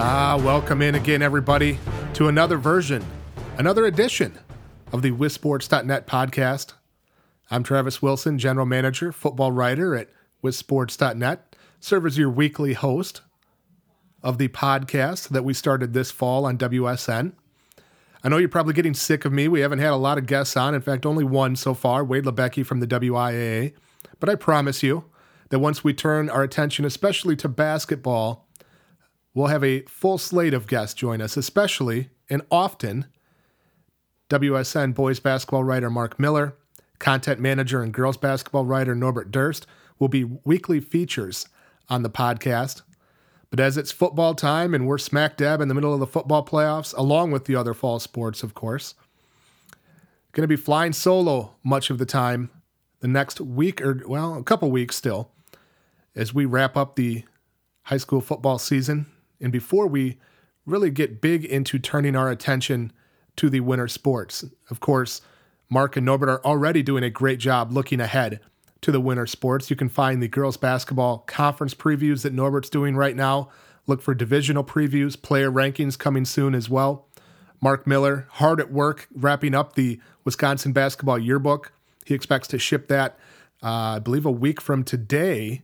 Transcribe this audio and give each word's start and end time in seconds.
Ah, 0.00 0.40
welcome 0.44 0.80
in 0.80 0.94
again, 0.94 1.22
everybody, 1.22 1.76
to 2.14 2.28
another 2.28 2.56
version, 2.56 3.04
another 3.56 3.84
edition 3.84 4.38
of 4.92 5.02
the 5.02 5.10
WisSports.net 5.10 6.06
podcast. 6.06 6.74
I'm 7.50 7.64
Travis 7.64 8.00
Wilson, 8.00 8.38
general 8.38 8.64
manager, 8.64 9.10
football 9.10 9.50
writer 9.50 9.96
at 9.96 10.08
WisSports.net, 10.44 11.56
serve 11.80 12.06
as 12.06 12.16
your 12.16 12.30
weekly 12.30 12.74
host 12.74 13.22
of 14.22 14.38
the 14.38 14.46
podcast 14.46 15.30
that 15.30 15.42
we 15.42 15.52
started 15.52 15.94
this 15.94 16.12
fall 16.12 16.46
on 16.46 16.56
WSN. 16.58 17.32
I 18.22 18.28
know 18.28 18.38
you're 18.38 18.48
probably 18.48 18.74
getting 18.74 18.94
sick 18.94 19.24
of 19.24 19.32
me. 19.32 19.48
We 19.48 19.62
haven't 19.62 19.80
had 19.80 19.90
a 19.90 19.96
lot 19.96 20.16
of 20.16 20.26
guests 20.26 20.56
on. 20.56 20.76
In 20.76 20.80
fact, 20.80 21.06
only 21.06 21.24
one 21.24 21.56
so 21.56 21.74
far, 21.74 22.04
Wade 22.04 22.22
Labecki 22.22 22.64
from 22.64 22.78
the 22.78 22.86
WIAA. 22.86 23.72
But 24.20 24.28
I 24.28 24.36
promise 24.36 24.84
you 24.84 25.06
that 25.48 25.58
once 25.58 25.82
we 25.82 25.92
turn 25.92 26.30
our 26.30 26.44
attention, 26.44 26.84
especially 26.84 27.34
to 27.34 27.48
basketball, 27.48 28.47
we'll 29.38 29.46
have 29.46 29.62
a 29.62 29.82
full 29.82 30.18
slate 30.18 30.52
of 30.52 30.66
guests 30.66 30.94
join 30.94 31.20
us, 31.20 31.36
especially 31.36 32.10
and 32.28 32.42
often 32.50 33.06
WSN 34.28 34.94
boys 34.94 35.20
basketball 35.20 35.62
writer 35.62 35.88
Mark 35.88 36.18
Miller, 36.18 36.56
content 36.98 37.38
manager 37.38 37.80
and 37.80 37.94
girls 37.94 38.16
basketball 38.16 38.64
writer 38.64 38.96
Norbert 38.96 39.30
Durst 39.30 39.64
will 40.00 40.08
be 40.08 40.24
weekly 40.24 40.80
features 40.80 41.46
on 41.88 42.02
the 42.02 42.10
podcast. 42.10 42.82
But 43.50 43.60
as 43.60 43.76
it's 43.76 43.92
football 43.92 44.34
time 44.34 44.74
and 44.74 44.88
we're 44.88 44.98
smack 44.98 45.36
dab 45.36 45.60
in 45.60 45.68
the 45.68 45.74
middle 45.74 45.94
of 45.94 46.00
the 46.00 46.06
football 46.08 46.44
playoffs, 46.44 46.92
along 46.98 47.30
with 47.30 47.44
the 47.44 47.54
other 47.54 47.74
fall 47.74 48.00
sports, 48.00 48.42
of 48.42 48.54
course, 48.54 48.96
going 50.32 50.42
to 50.42 50.48
be 50.48 50.56
flying 50.56 50.92
solo 50.92 51.54
much 51.62 51.90
of 51.90 51.98
the 51.98 52.06
time 52.06 52.50
the 52.98 53.08
next 53.08 53.40
week 53.40 53.80
or, 53.80 54.02
well, 54.08 54.34
a 54.34 54.42
couple 54.42 54.68
weeks 54.68 54.96
still, 54.96 55.30
as 56.16 56.34
we 56.34 56.44
wrap 56.44 56.76
up 56.76 56.96
the 56.96 57.22
high 57.82 57.98
school 57.98 58.20
football 58.20 58.58
season. 58.58 59.06
And 59.40 59.52
before 59.52 59.86
we 59.86 60.18
really 60.66 60.90
get 60.90 61.20
big 61.20 61.44
into 61.44 61.78
turning 61.78 62.16
our 62.16 62.30
attention 62.30 62.92
to 63.36 63.48
the 63.48 63.60
winter 63.60 63.88
sports, 63.88 64.44
of 64.70 64.80
course, 64.80 65.20
Mark 65.70 65.96
and 65.96 66.06
Norbert 66.06 66.28
are 66.28 66.44
already 66.44 66.82
doing 66.82 67.04
a 67.04 67.10
great 67.10 67.38
job 67.38 67.72
looking 67.72 68.00
ahead 68.00 68.40
to 68.80 68.92
the 68.92 69.00
winter 69.00 69.26
sports. 69.26 69.70
You 69.70 69.76
can 69.76 69.88
find 69.88 70.22
the 70.22 70.28
girls 70.28 70.56
basketball 70.56 71.18
conference 71.26 71.74
previews 71.74 72.22
that 72.22 72.32
Norbert's 72.32 72.70
doing 72.70 72.96
right 72.96 73.16
now. 73.16 73.50
Look 73.86 74.02
for 74.02 74.14
divisional 74.14 74.64
previews, 74.64 75.20
player 75.20 75.50
rankings 75.50 75.98
coming 75.98 76.24
soon 76.24 76.54
as 76.54 76.68
well. 76.68 77.06
Mark 77.60 77.86
Miller, 77.86 78.28
hard 78.32 78.60
at 78.60 78.70
work 78.72 79.08
wrapping 79.14 79.54
up 79.54 79.74
the 79.74 80.00
Wisconsin 80.24 80.72
basketball 80.72 81.18
yearbook. 81.18 81.72
He 82.04 82.14
expects 82.14 82.48
to 82.48 82.58
ship 82.58 82.88
that, 82.88 83.18
uh, 83.62 83.96
I 83.96 83.98
believe, 83.98 84.24
a 84.24 84.30
week 84.30 84.60
from 84.60 84.84
today. 84.84 85.62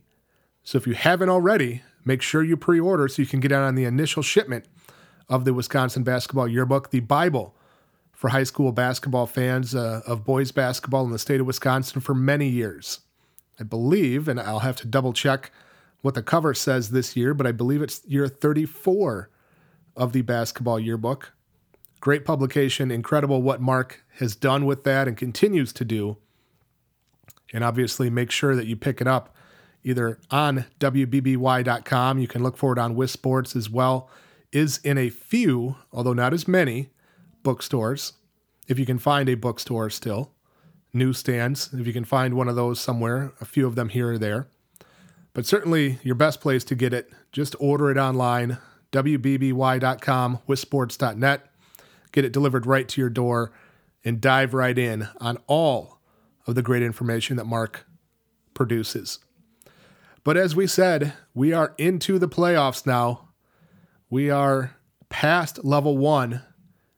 So 0.63 0.77
if 0.77 0.85
you 0.85 0.93
haven't 0.93 1.29
already, 1.29 1.83
make 2.05 2.21
sure 2.21 2.43
you 2.43 2.55
pre 2.55 2.79
order 2.79 3.07
so 3.07 3.21
you 3.21 3.27
can 3.27 3.39
get 3.39 3.51
out 3.51 3.63
on 3.63 3.75
the 3.75 3.83
initial 3.83 4.23
shipment 4.23 4.65
of 5.27 5.43
the 5.43 5.53
Wisconsin 5.53 6.03
basketball 6.03 6.47
yearbook, 6.47 6.91
the 6.91 6.99
Bible 7.01 7.55
for 8.13 8.29
high 8.29 8.43
school 8.43 8.71
basketball 8.71 9.25
fans 9.25 9.75
uh, 9.75 10.01
of 10.07 10.23
boys 10.23 10.51
basketball 10.51 11.03
in 11.03 11.11
the 11.11 11.19
state 11.19 11.41
of 11.41 11.47
Wisconsin 11.47 11.99
for 11.99 12.15
many 12.15 12.47
years. 12.47 13.01
I 13.59 13.63
believe, 13.63 14.27
and 14.27 14.39
I'll 14.39 14.59
have 14.59 14.77
to 14.77 14.87
double 14.87 15.13
check 15.13 15.51
what 16.01 16.13
the 16.13 16.23
cover 16.23 16.53
says 16.53 16.91
this 16.91 17.15
year, 17.15 17.33
but 17.33 17.47
I 17.47 17.51
believe 17.51 17.81
it's 17.81 18.05
year 18.05 18.27
34 18.27 19.29
of 19.95 20.13
the 20.13 20.21
basketball 20.21 20.79
yearbook. 20.79 21.33
Great 21.99 22.25
publication, 22.25 22.91
incredible 22.91 23.41
what 23.41 23.61
Mark 23.61 24.03
has 24.19 24.35
done 24.35 24.65
with 24.65 24.83
that 24.83 25.07
and 25.07 25.17
continues 25.17 25.73
to 25.73 25.85
do. 25.85 26.17
And 27.53 27.63
obviously, 27.63 28.09
make 28.09 28.31
sure 28.31 28.55
that 28.55 28.67
you 28.67 28.75
pick 28.75 29.01
it 29.01 29.07
up 29.07 29.35
either 29.85 30.19
on 30.29 30.65
WBBY.com. 30.79 32.19
You 32.19 32.27
can 32.27 32.43
look 32.43 32.57
for 32.57 32.73
it 32.73 32.79
on 32.79 32.95
WisSports 32.95 33.55
as 33.55 33.69
well. 33.69 34.09
Is 34.51 34.79
in 34.79 34.97
a 34.97 35.09
few, 35.09 35.77
although 35.93 36.13
not 36.13 36.33
as 36.33 36.47
many, 36.47 36.89
bookstores, 37.43 38.13
if 38.67 38.79
you 38.79 38.85
can 38.85 38.99
find 38.99 39.29
a 39.29 39.35
bookstore 39.35 39.89
still 39.89 40.31
newsstands, 40.91 41.69
if 41.73 41.85
you 41.85 41.93
can 41.93 42.05
find 42.05 42.33
one 42.33 42.47
of 42.47 42.55
those 42.55 42.79
somewhere, 42.79 43.33
a 43.41 43.45
few 43.45 43.67
of 43.67 43.75
them 43.75 43.89
here 43.89 44.13
or 44.13 44.17
there. 44.17 44.47
But 45.33 45.45
certainly 45.45 45.99
your 46.03 46.15
best 46.15 46.39
place 46.39 46.63
to 46.65 46.75
get 46.75 46.93
it, 46.93 47.11
just 47.33 47.55
order 47.59 47.91
it 47.91 47.97
online, 47.97 48.57
WBBY.com, 48.93 50.39
WisSports.net. 50.47 51.45
Get 52.13 52.25
it 52.25 52.31
delivered 52.31 52.65
right 52.65 52.87
to 52.87 53.01
your 53.01 53.09
door 53.09 53.51
and 54.05 54.21
dive 54.21 54.53
right 54.53 54.77
in 54.77 55.09
on 55.19 55.37
all 55.47 55.99
of 56.47 56.55
the 56.55 56.61
great 56.61 56.81
information 56.81 57.35
that 57.35 57.45
Mark 57.45 57.85
produces. 58.53 59.19
But 60.25 60.37
as 60.37 60.55
we 60.55 60.65
said, 60.65 61.13
we 61.35 61.53
are 61.53 61.75
into 61.77 62.17
the 62.17 62.27
playoffs 62.27 62.87
now. 62.87 63.29
We 64.09 64.31
are 64.31 64.75
past 65.07 65.63
level 65.63 65.99
one. 65.99 66.41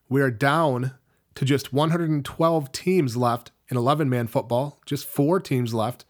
We 0.07 0.21
are 0.21 0.31
down 0.31 0.93
to 1.35 1.43
just 1.43 1.73
112 1.73 2.71
teams 2.71 3.17
left 3.17 3.51
in 3.67 3.75
11 3.75 4.09
man 4.09 4.27
football, 4.27 4.79
just 4.85 5.05
four 5.05 5.41
teams 5.41 5.73
left 5.73 6.05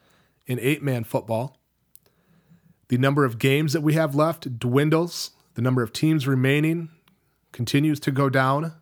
in 0.45 0.59
eight 0.59 0.83
man 0.83 1.03
football. 1.03 1.57
The 2.89 2.99
number 2.99 3.25
of 3.25 3.39
games 3.39 3.73
that 3.73 3.81
we 3.81 3.95
have 3.95 4.13
left 4.13 4.59
dwindles, 4.59 5.31
the 5.55 5.63
number 5.63 5.81
of 5.81 5.91
teams 5.91 6.27
remaining 6.27 6.89
continues 7.51 7.99
to 8.01 8.11
go 8.11 8.29
down. 8.29 8.73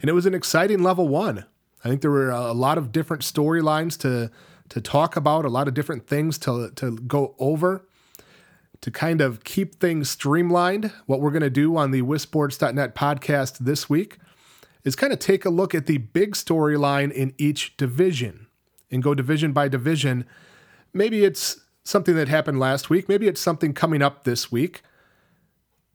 And 0.00 0.08
it 0.08 0.14
was 0.14 0.24
an 0.24 0.34
exciting 0.34 0.82
level 0.82 1.08
one. 1.08 1.44
I 1.84 1.90
think 1.90 2.00
there 2.00 2.10
were 2.10 2.30
a 2.30 2.54
lot 2.54 2.78
of 2.78 2.90
different 2.90 3.22
storylines 3.22 3.98
to, 3.98 4.30
to 4.70 4.80
talk 4.80 5.16
about, 5.16 5.44
a 5.44 5.48
lot 5.48 5.68
of 5.68 5.74
different 5.74 6.06
things 6.06 6.38
to, 6.38 6.70
to 6.76 6.96
go 6.96 7.34
over 7.38 7.86
to 8.84 8.90
kind 8.90 9.22
of 9.22 9.44
keep 9.44 9.76
things 9.76 10.10
streamlined. 10.10 10.92
What 11.06 11.22
we're 11.22 11.30
going 11.30 11.40
to 11.40 11.48
do 11.48 11.74
on 11.76 11.90
the 11.90 12.02
WisSports.net 12.02 12.94
podcast 12.94 13.56
this 13.58 13.88
week 13.88 14.18
is 14.84 14.94
kind 14.94 15.10
of 15.10 15.18
take 15.18 15.46
a 15.46 15.50
look 15.50 15.74
at 15.74 15.86
the 15.86 15.96
big 15.96 16.34
storyline 16.34 17.10
in 17.10 17.32
each 17.38 17.78
division 17.78 18.46
and 18.90 19.02
go 19.02 19.14
division 19.14 19.52
by 19.52 19.68
division. 19.68 20.26
Maybe 20.92 21.24
it's 21.24 21.62
something 21.82 22.14
that 22.14 22.28
happened 22.28 22.60
last 22.60 22.90
week, 22.90 23.08
maybe 23.08 23.26
it's 23.26 23.40
something 23.40 23.72
coming 23.72 24.02
up 24.02 24.24
this 24.24 24.52
week. 24.52 24.82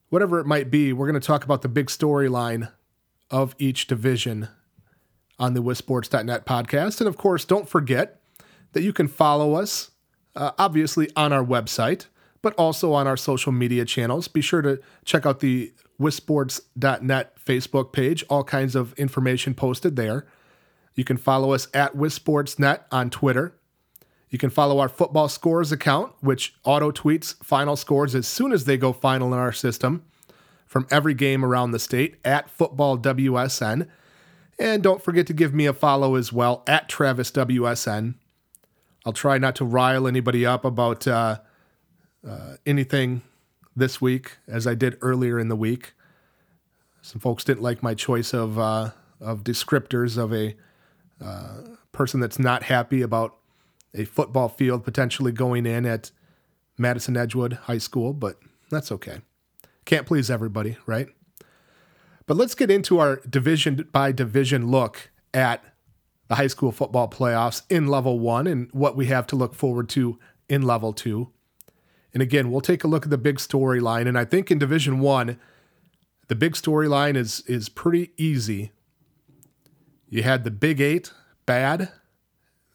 Whatever 0.09 0.39
it 0.39 0.47
might 0.47 0.71
be, 0.71 0.91
we're 0.91 1.05
going 1.05 1.21
to 1.21 1.27
talk 1.27 1.43
about 1.43 1.61
the 1.61 1.69
big 1.69 1.87
storyline 1.87 2.71
of 3.29 3.53
each 3.59 3.85
division 3.85 4.47
on 5.37 5.53
the 5.53 5.61
WisSports.net 5.61 6.47
podcast. 6.47 6.99
And 6.99 7.07
of 7.07 7.17
course, 7.17 7.45
don't 7.45 7.69
forget 7.69 8.18
that 8.73 8.83
you 8.83 8.93
can 8.93 9.07
follow 9.07 9.55
us, 9.55 9.91
uh, 10.35 10.51
obviously, 10.57 11.09
on 11.15 11.33
our 11.33 11.43
website, 11.43 12.07
but 12.41 12.53
also 12.55 12.93
on 12.93 13.07
our 13.07 13.17
social 13.17 13.51
media 13.51 13.85
channels. 13.85 14.27
Be 14.27 14.41
sure 14.41 14.61
to 14.61 14.79
check 15.05 15.25
out 15.25 15.39
the 15.39 15.73
wisports.net 15.99 17.35
Facebook 17.43 17.91
page, 17.91 18.23
all 18.29 18.43
kinds 18.43 18.75
of 18.75 18.93
information 18.93 19.53
posted 19.53 19.95
there. 19.95 20.25
You 20.95 21.03
can 21.03 21.17
follow 21.17 21.53
us 21.53 21.67
at 21.73 21.95
wisportsnet 21.95 22.81
on 22.91 23.09
Twitter. 23.09 23.55
You 24.29 24.37
can 24.37 24.49
follow 24.49 24.79
our 24.79 24.89
football 24.89 25.27
scores 25.27 25.71
account, 25.71 26.13
which 26.21 26.55
auto 26.63 26.91
tweets 26.91 27.35
final 27.43 27.75
scores 27.75 28.15
as 28.15 28.27
soon 28.27 28.51
as 28.51 28.65
they 28.65 28.77
go 28.77 28.93
final 28.93 29.33
in 29.33 29.39
our 29.39 29.51
system 29.51 30.03
from 30.67 30.85
every 30.91 31.15
game 31.15 31.43
around 31.43 31.71
the 31.71 31.79
state 31.79 32.17
at 32.23 32.55
FootballWSN. 32.55 33.87
And 34.59 34.83
don't 34.83 35.01
forget 35.01 35.25
to 35.27 35.33
give 35.33 35.53
me 35.53 35.65
a 35.65 35.73
follow 35.73 36.15
as 36.15 36.31
well 36.31 36.63
at 36.67 36.87
TravisWSN. 36.89 38.15
I'll 39.05 39.13
try 39.13 39.37
not 39.37 39.55
to 39.57 39.65
rile 39.65 40.07
anybody 40.07 40.45
up 40.45 40.65
about 40.65 41.07
uh, 41.07 41.39
uh, 42.27 42.57
anything 42.65 43.21
this 43.75 44.01
week 44.01 44.37
as 44.47 44.67
I 44.67 44.75
did 44.75 44.97
earlier 45.01 45.39
in 45.39 45.47
the 45.47 45.55
week. 45.55 45.93
Some 47.01 47.21
folks 47.21 47.43
didn't 47.43 47.61
like 47.61 47.81
my 47.81 47.93
choice 47.93 48.33
of 48.33 48.59
uh, 48.59 48.91
of 49.21 49.43
descriptors 49.43 50.17
of 50.17 50.33
a 50.33 50.55
uh, 51.23 51.75
person 51.91 52.19
that's 52.19 52.39
not 52.39 52.63
happy 52.63 53.01
about 53.01 53.35
a 53.93 54.05
football 54.05 54.49
field 54.49 54.83
potentially 54.83 55.31
going 55.31 55.65
in 55.65 55.85
at 55.85 56.11
Madison 56.77 57.17
Edgewood 57.17 57.53
High 57.53 57.77
School, 57.77 58.13
but 58.13 58.37
that's 58.69 58.91
okay. 58.91 59.21
Can't 59.85 60.05
please 60.05 60.29
everybody, 60.29 60.77
right? 60.85 61.07
But 62.25 62.37
let's 62.37 62.53
get 62.53 62.69
into 62.69 62.99
our 62.99 63.21
division 63.27 63.87
by 63.91 64.11
division 64.11 64.69
look 64.69 65.09
at 65.33 65.63
the 66.29 66.35
high 66.35 66.47
school 66.47 66.71
football 66.71 67.09
playoffs 67.09 67.63
in 67.69 67.87
level 67.87 68.19
one 68.19 68.47
and 68.47 68.69
what 68.71 68.95
we 68.95 69.07
have 69.07 69.27
to 69.27 69.35
look 69.35 69.53
forward 69.53 69.89
to 69.89 70.17
in 70.47 70.61
level 70.61 70.93
two. 70.93 71.31
And 72.13 72.23
again, 72.23 72.49
we'll 72.49 72.61
take 72.61 72.83
a 72.83 72.87
look 72.87 73.03
at 73.03 73.09
the 73.09 73.17
big 73.17 73.37
storyline. 73.37 74.07
And 74.07 74.17
I 74.17 74.25
think 74.25 74.49
in 74.49 74.57
Division 74.57 74.99
One, 74.99 75.39
the 76.27 76.35
big 76.35 76.53
storyline 76.53 77.15
is 77.15 77.41
is 77.41 77.67
pretty 77.67 78.11
easy. 78.17 78.71
You 80.07 80.23
had 80.23 80.43
the 80.43 80.51
Big 80.51 80.79
Eight, 80.79 81.11
bad. 81.45 81.91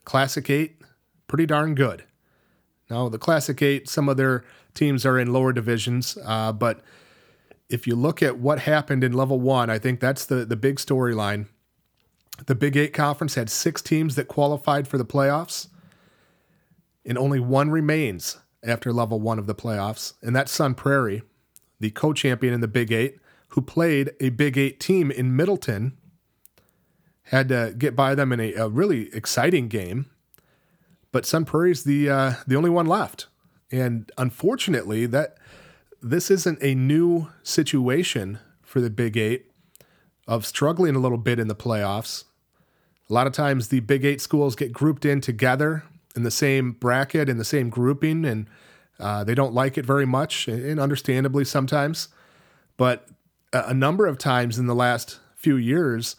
Classic 0.04 0.48
Eight, 0.50 0.82
pretty 1.26 1.46
darn 1.46 1.74
good. 1.74 2.04
Now 2.90 3.08
the 3.08 3.18
Classic 3.18 3.60
Eight, 3.62 3.88
some 3.88 4.08
of 4.08 4.16
their 4.16 4.44
teams 4.74 5.06
are 5.06 5.18
in 5.18 5.32
lower 5.32 5.52
divisions, 5.52 6.18
uh, 6.24 6.52
but 6.52 6.82
if 7.68 7.86
you 7.86 7.96
look 7.96 8.22
at 8.22 8.38
what 8.38 8.60
happened 8.60 9.02
in 9.02 9.12
Level 9.12 9.40
One, 9.40 9.70
I 9.70 9.78
think 9.78 10.00
that's 10.00 10.26
the 10.26 10.44
the 10.44 10.56
big 10.56 10.76
storyline. 10.76 11.46
The 12.46 12.54
Big 12.54 12.76
Eight 12.76 12.92
conference 12.92 13.34
had 13.36 13.48
six 13.48 13.80
teams 13.80 14.16
that 14.16 14.28
qualified 14.28 14.88
for 14.88 14.98
the 14.98 15.04
playoffs, 15.04 15.68
and 17.04 17.16
only 17.16 17.40
one 17.40 17.70
remains 17.70 18.38
after 18.62 18.92
level 18.92 19.20
one 19.20 19.38
of 19.38 19.46
the 19.46 19.54
playoffs, 19.54 20.14
and 20.22 20.34
that's 20.34 20.50
Sun 20.50 20.74
Prairie, 20.74 21.22
the 21.80 21.90
co 21.90 22.12
champion 22.12 22.52
in 22.52 22.60
the 22.60 22.68
Big 22.68 22.90
Eight, 22.90 23.18
who 23.48 23.60
played 23.62 24.12
a 24.20 24.30
Big 24.30 24.58
Eight 24.58 24.80
team 24.80 25.10
in 25.10 25.36
Middleton, 25.36 25.96
had 27.24 27.48
to 27.48 27.74
get 27.76 27.94
by 27.94 28.14
them 28.14 28.32
in 28.32 28.40
a, 28.40 28.52
a 28.54 28.68
really 28.68 29.14
exciting 29.14 29.68
game. 29.68 30.10
But 31.12 31.24
Sun 31.24 31.44
Prairie's 31.44 31.84
the 31.84 32.10
uh, 32.10 32.32
the 32.46 32.56
only 32.56 32.70
one 32.70 32.86
left, 32.86 33.28
and 33.70 34.10
unfortunately, 34.18 35.06
that 35.06 35.36
this 36.02 36.30
isn't 36.30 36.58
a 36.60 36.74
new 36.74 37.28
situation 37.42 38.40
for 38.62 38.80
the 38.80 38.90
Big 38.90 39.16
Eight 39.16 39.46
of 40.26 40.46
struggling 40.46 40.96
a 40.96 41.00
little 41.00 41.18
bit 41.18 41.38
in 41.38 41.48
the 41.48 41.54
playoffs. 41.54 42.24
A 43.10 43.12
lot 43.12 43.26
of 43.26 43.32
times, 43.32 43.68
the 43.68 43.80
Big 43.80 44.04
Eight 44.04 44.20
schools 44.20 44.56
get 44.56 44.72
grouped 44.72 45.04
in 45.04 45.20
together 45.20 45.84
in 46.16 46.22
the 46.22 46.30
same 46.30 46.72
bracket 46.72 47.28
in 47.28 47.38
the 47.38 47.44
same 47.44 47.68
grouping, 47.68 48.24
and 48.24 48.48
uh, 48.98 49.24
they 49.24 49.34
don't 49.34 49.52
like 49.52 49.76
it 49.76 49.84
very 49.84 50.06
much, 50.06 50.48
and 50.48 50.80
understandably 50.80 51.44
sometimes. 51.44 52.08
But 52.76 53.08
a 53.52 53.74
number 53.74 54.06
of 54.06 54.18
times 54.18 54.58
in 54.58 54.66
the 54.66 54.74
last 54.74 55.20
few 55.36 55.56
years, 55.56 56.16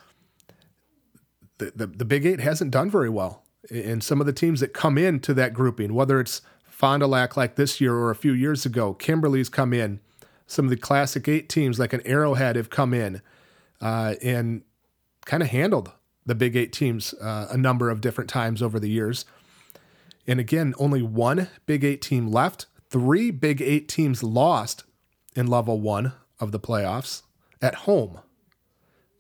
the, 1.58 1.72
the, 1.76 1.88
the 1.88 2.06
Big 2.06 2.26
Eight 2.26 2.40
hasn't 2.40 2.72
done 2.72 2.90
very 2.90 3.10
well. 3.10 3.44
And 3.72 4.04
some 4.04 4.20
of 4.20 4.28
the 4.28 4.34
teams 4.34 4.60
that 4.60 4.74
come 4.74 4.98
into 4.98 5.34
that 5.34 5.54
grouping, 5.54 5.94
whether 5.94 6.20
it's 6.20 6.42
Fond 6.70 7.02
du 7.02 7.08
Lac 7.08 7.36
like 7.36 7.56
this 7.56 7.82
year 7.82 7.96
or 7.96 8.12
a 8.12 8.16
few 8.16 8.34
years 8.34 8.66
ago, 8.66 8.94
Kimberly's 8.94 9.50
come 9.50 9.74
in. 9.74 10.00
Some 10.46 10.66
of 10.66 10.70
the 10.70 10.78
Classic 10.78 11.28
Eight 11.28 11.50
teams 11.50 11.80
like 11.80 11.94
an 11.94 12.06
Arrowhead 12.06 12.56
have 12.56 12.70
come 12.70 12.94
in 12.94 13.22
uh, 13.82 14.16
and 14.22 14.64
kind 15.26 15.44
of 15.44 15.50
handled 15.50 15.92
the 16.26 16.36
Big 16.36 16.56
Eight 16.56 16.74
teams 16.74 17.14
uh, 17.16 17.48
a 17.50 17.58
number 17.58 17.90
of 17.90 18.02
different 18.02 18.30
times 18.30 18.62
over 18.62 18.80
the 18.80 18.90
years. 18.90 19.26
And 20.28 20.40
again, 20.40 20.74
only 20.78 21.02
one 21.02 21.50
Big 21.66 21.84
Eight 21.84 22.02
team 22.02 22.28
left. 22.28 22.66
Three 22.90 23.32
Big 23.32 23.62
Eight 23.62 23.88
teams 23.88 24.24
lost 24.24 24.84
in 25.36 25.48
level 25.48 25.80
one 25.80 26.14
of 26.40 26.52
the 26.52 26.60
playoffs 26.60 27.24
at 27.62 27.76
home. 27.76 28.20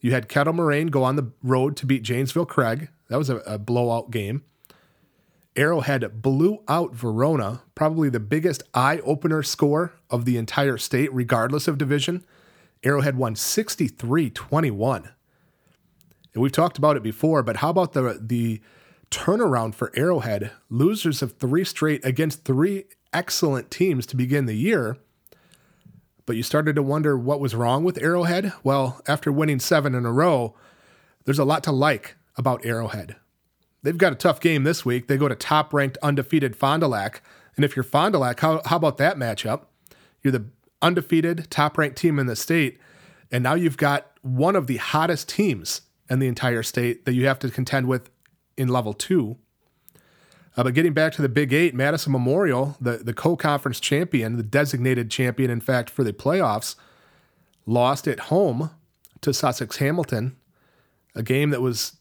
You 0.01 0.11
had 0.11 0.29
Kettle 0.29 0.53
Moraine 0.53 0.87
go 0.87 1.03
on 1.03 1.15
the 1.15 1.31
road 1.43 1.75
to 1.77 1.85
beat 1.85 2.03
Janesville 2.03 2.45
Craig. 2.45 2.89
That 3.09 3.17
was 3.17 3.29
a, 3.29 3.37
a 3.37 3.57
blowout 3.57 4.11
game. 4.11 4.43
Arrowhead 5.55 6.21
blew 6.21 6.59
out 6.67 6.93
Verona, 6.93 7.61
probably 7.75 8.09
the 8.09 8.19
biggest 8.19 8.61
eye 8.73 8.99
opener 9.05 9.41
score 9.41 9.93
of 10.09 10.25
the 10.25 10.37
entire 10.37 10.77
state, 10.77 11.13
regardless 11.13 11.67
of 11.67 11.77
division. 11.77 12.25
Arrowhead 12.85 13.17
won 13.17 13.35
63 13.35 14.29
21. 14.29 15.09
And 16.33 16.43
we've 16.43 16.51
talked 16.51 16.77
about 16.77 16.97
it 16.97 17.03
before, 17.03 17.43
but 17.43 17.57
how 17.57 17.69
about 17.69 17.93
the, 17.93 18.19
the 18.21 18.61
turnaround 19.09 19.73
for 19.73 19.91
Arrowhead, 19.95 20.51
losers 20.69 21.21
of 21.21 21.37
three 21.37 21.63
straight 21.63 22.03
against 22.05 22.43
three 22.43 22.85
excellent 23.13 23.71
teams 23.71 24.05
to 24.07 24.15
begin 24.15 24.45
the 24.45 24.55
year. 24.55 24.97
But 26.25 26.35
you 26.35 26.43
started 26.43 26.75
to 26.75 26.83
wonder 26.83 27.17
what 27.17 27.39
was 27.39 27.55
wrong 27.55 27.83
with 27.83 28.01
Arrowhead. 28.01 28.51
Well, 28.63 29.01
after 29.07 29.31
winning 29.31 29.59
seven 29.59 29.95
in 29.95 30.05
a 30.05 30.11
row, 30.11 30.55
there's 31.23 31.39
a 31.39 31.45
lot 31.45 31.63
to 31.63 31.71
like 31.71 32.15
about 32.35 32.65
Arrowhead. 32.65 33.15
They've 33.83 33.97
got 33.97 34.11
a 34.11 34.15
tough 34.15 34.39
game 34.39 34.63
this 34.63 34.83
week. 34.83 35.07
They 35.07 35.17
go 35.17 35.27
to 35.27 35.35
top 35.35 35.73
ranked 35.73 35.97
undefeated 36.01 36.55
Fond 36.55 36.81
du 36.81 36.87
Lac. 36.87 37.21
And 37.55 37.63
if 37.63 37.75
you're 37.75 37.83
Fond 37.83 38.13
du 38.13 38.19
Lac, 38.19 38.39
how, 38.39 38.61
how 38.65 38.77
about 38.77 38.97
that 38.97 39.17
matchup? 39.17 39.65
You're 40.23 40.31
the 40.31 40.45
undefeated 40.85 41.49
top 41.49 41.77
ranked 41.77 41.97
team 41.97 42.19
in 42.19 42.27
the 42.27 42.35
state. 42.35 42.79
And 43.31 43.43
now 43.43 43.55
you've 43.55 43.77
got 43.77 44.11
one 44.21 44.55
of 44.55 44.67
the 44.67 44.77
hottest 44.77 45.27
teams 45.27 45.81
in 46.09 46.19
the 46.19 46.27
entire 46.27 46.61
state 46.61 47.05
that 47.05 47.13
you 47.13 47.25
have 47.25 47.39
to 47.39 47.49
contend 47.49 47.87
with 47.87 48.11
in 48.55 48.67
level 48.67 48.93
two. 48.93 49.37
Uh, 50.55 50.63
but 50.63 50.73
getting 50.75 50.93
back 50.93 51.11
to 51.13 51.21
the 51.21 51.27
Big 51.27 51.51
Eight, 51.51 51.73
Madison 51.73 52.11
Memorial, 52.11 52.77
the, 52.79 52.97
the 52.97 53.13
co 53.13 53.35
conference 53.35 53.79
champion, 53.79 54.37
the 54.37 54.43
designated 54.43 55.09
champion, 55.09 55.49
in 55.49 55.59
fact, 55.59 55.89
for 55.89 56.03
the 56.03 56.13
playoffs, 56.13 56.75
lost 57.65 58.07
at 58.07 58.19
home 58.21 58.69
to 59.21 59.33
Sussex 59.33 59.77
Hamilton, 59.77 60.37
a 61.15 61.23
game 61.23 61.49
that 61.49 61.61
was 61.61 61.97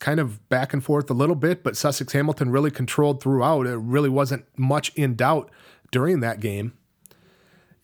kind 0.00 0.18
of 0.18 0.48
back 0.48 0.72
and 0.72 0.82
forth 0.82 1.08
a 1.10 1.14
little 1.14 1.36
bit, 1.36 1.62
but 1.62 1.76
Sussex 1.76 2.12
Hamilton 2.12 2.50
really 2.50 2.72
controlled 2.72 3.22
throughout. 3.22 3.66
It 3.66 3.76
really 3.76 4.08
wasn't 4.08 4.46
much 4.56 4.90
in 4.96 5.14
doubt 5.14 5.50
during 5.92 6.20
that 6.20 6.40
game. 6.40 6.72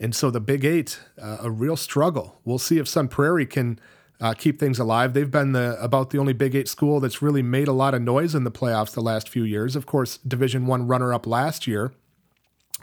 And 0.01 0.15
so 0.15 0.31
the 0.31 0.41
Big 0.41 0.65
Eight, 0.65 1.01
uh, 1.21 1.39
a 1.41 1.51
real 1.51 1.77
struggle. 1.77 2.41
We'll 2.45 2.59
see 2.59 2.79
if 2.79 2.87
Sun 2.87 3.09
Prairie 3.09 3.47
can 3.47 3.81
uh, 4.21 4.35
keep 4.35 4.61
things 4.61 4.79
alive. 4.79 5.13
They've 5.13 5.31
been 5.31 5.53
the, 5.53 5.77
about 5.83 6.11
the 6.11 6.19
only 6.19 6.33
Big 6.33 6.55
Eight 6.55 6.69
school 6.69 7.01
that's 7.01 7.21
really 7.21 7.43
made 7.43 7.69
a 7.69 7.73
lot 7.73 7.95
of 7.95 8.03
noise 8.03 8.35
in 8.35 8.45
the 8.45 8.51
playoffs 8.51 8.93
the 8.93 9.01
last 9.01 9.29
few 9.29 9.45
years. 9.45 9.75
Of 9.75 9.87
course, 9.87 10.19
Division 10.19 10.67
One 10.67 10.87
runner-up 10.87 11.27
last 11.27 11.67
year. 11.67 11.93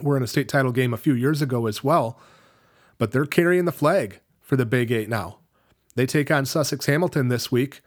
We're 0.02 0.18
in 0.18 0.24
a 0.24 0.28
state 0.28 0.50
title 0.50 0.74
game 0.74 0.94
a 0.94 0.98
few 0.98 1.14
years 1.14 1.42
ago 1.42 1.68
as 1.68 1.84
well, 1.84 2.20
but 2.98 3.12
they're 3.12 3.26
carrying 3.26 3.64
the 3.64 3.72
flag 3.72 4.20
for 4.42 4.58
the 4.58 4.66
Big 4.66 4.92
Eight 4.92 5.08
now. 5.08 5.38
They 5.96 6.06
take 6.06 6.30
on 6.30 6.46
Sussex 6.46 6.86
Hamilton 6.86 7.30
this 7.30 7.50
week, 7.50 7.80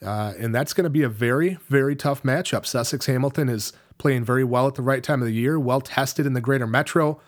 uh, 0.00 0.32
and 0.38 0.54
that's 0.54 0.72
going 0.72 0.84
to 0.84 0.90
be 0.90 1.02
a 1.02 1.10
very, 1.10 1.58
very 1.68 1.94
tough 1.94 2.22
matchup. 2.22 2.64
Sussex 2.64 3.04
Hamilton 3.04 3.50
is 3.50 3.74
playing 3.98 4.24
very 4.24 4.44
well 4.44 4.66
at 4.66 4.76
the 4.76 4.82
right 4.82 5.04
time 5.04 5.20
of 5.20 5.26
the 5.26 5.34
year, 5.34 5.60
well 5.60 5.82
tested 5.82 6.24
in 6.24 6.32
the 6.32 6.40
Greater 6.40 6.66
Metro. 6.66 7.20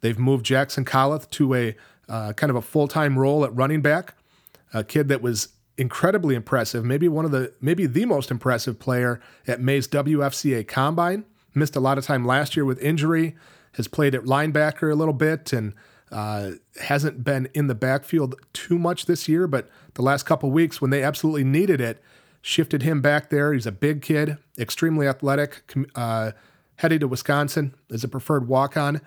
They've 0.00 0.18
moved 0.18 0.44
Jackson 0.44 0.84
Collith 0.84 1.30
to 1.30 1.54
a 1.54 1.76
uh, 2.08 2.32
kind 2.32 2.50
of 2.50 2.56
a 2.56 2.62
full 2.62 2.88
time 2.88 3.18
role 3.18 3.44
at 3.44 3.54
running 3.54 3.82
back 3.82 4.14
a 4.72 4.84
kid 4.84 5.08
that 5.08 5.22
was 5.22 5.48
incredibly 5.76 6.34
impressive, 6.34 6.84
maybe 6.84 7.08
one 7.08 7.24
of 7.24 7.30
the 7.30 7.52
maybe 7.60 7.86
the 7.86 8.04
most 8.04 8.30
impressive 8.30 8.78
player 8.78 9.20
at 9.46 9.60
May's 9.60 9.88
WFCA 9.88 10.66
Combine. 10.66 11.24
Missed 11.54 11.74
a 11.74 11.80
lot 11.80 11.98
of 11.98 12.04
time 12.04 12.24
last 12.24 12.54
year 12.56 12.64
with 12.64 12.80
injury. 12.80 13.36
Has 13.74 13.88
played 13.88 14.14
at 14.14 14.24
linebacker 14.24 14.90
a 14.90 14.96
little 14.96 15.14
bit 15.14 15.52
and 15.52 15.74
uh, 16.10 16.52
hasn't 16.80 17.22
been 17.22 17.48
in 17.54 17.68
the 17.68 17.74
backfield 17.74 18.34
too 18.52 18.78
much 18.78 19.06
this 19.06 19.28
year. 19.28 19.46
But 19.46 19.68
the 19.94 20.02
last 20.02 20.24
couple 20.24 20.50
weeks, 20.50 20.80
when 20.80 20.90
they 20.90 21.02
absolutely 21.02 21.44
needed 21.44 21.80
it, 21.80 22.02
shifted 22.42 22.82
him 22.82 23.00
back 23.00 23.30
there. 23.30 23.52
He's 23.52 23.66
a 23.66 23.72
big 23.72 24.02
kid, 24.02 24.38
extremely 24.58 25.06
athletic. 25.06 25.62
Uh, 25.94 26.32
headed 26.76 27.00
to 27.00 27.08
Wisconsin 27.08 27.74
as 27.92 28.02
a 28.02 28.08
preferred 28.08 28.48
walk-on, 28.48 29.00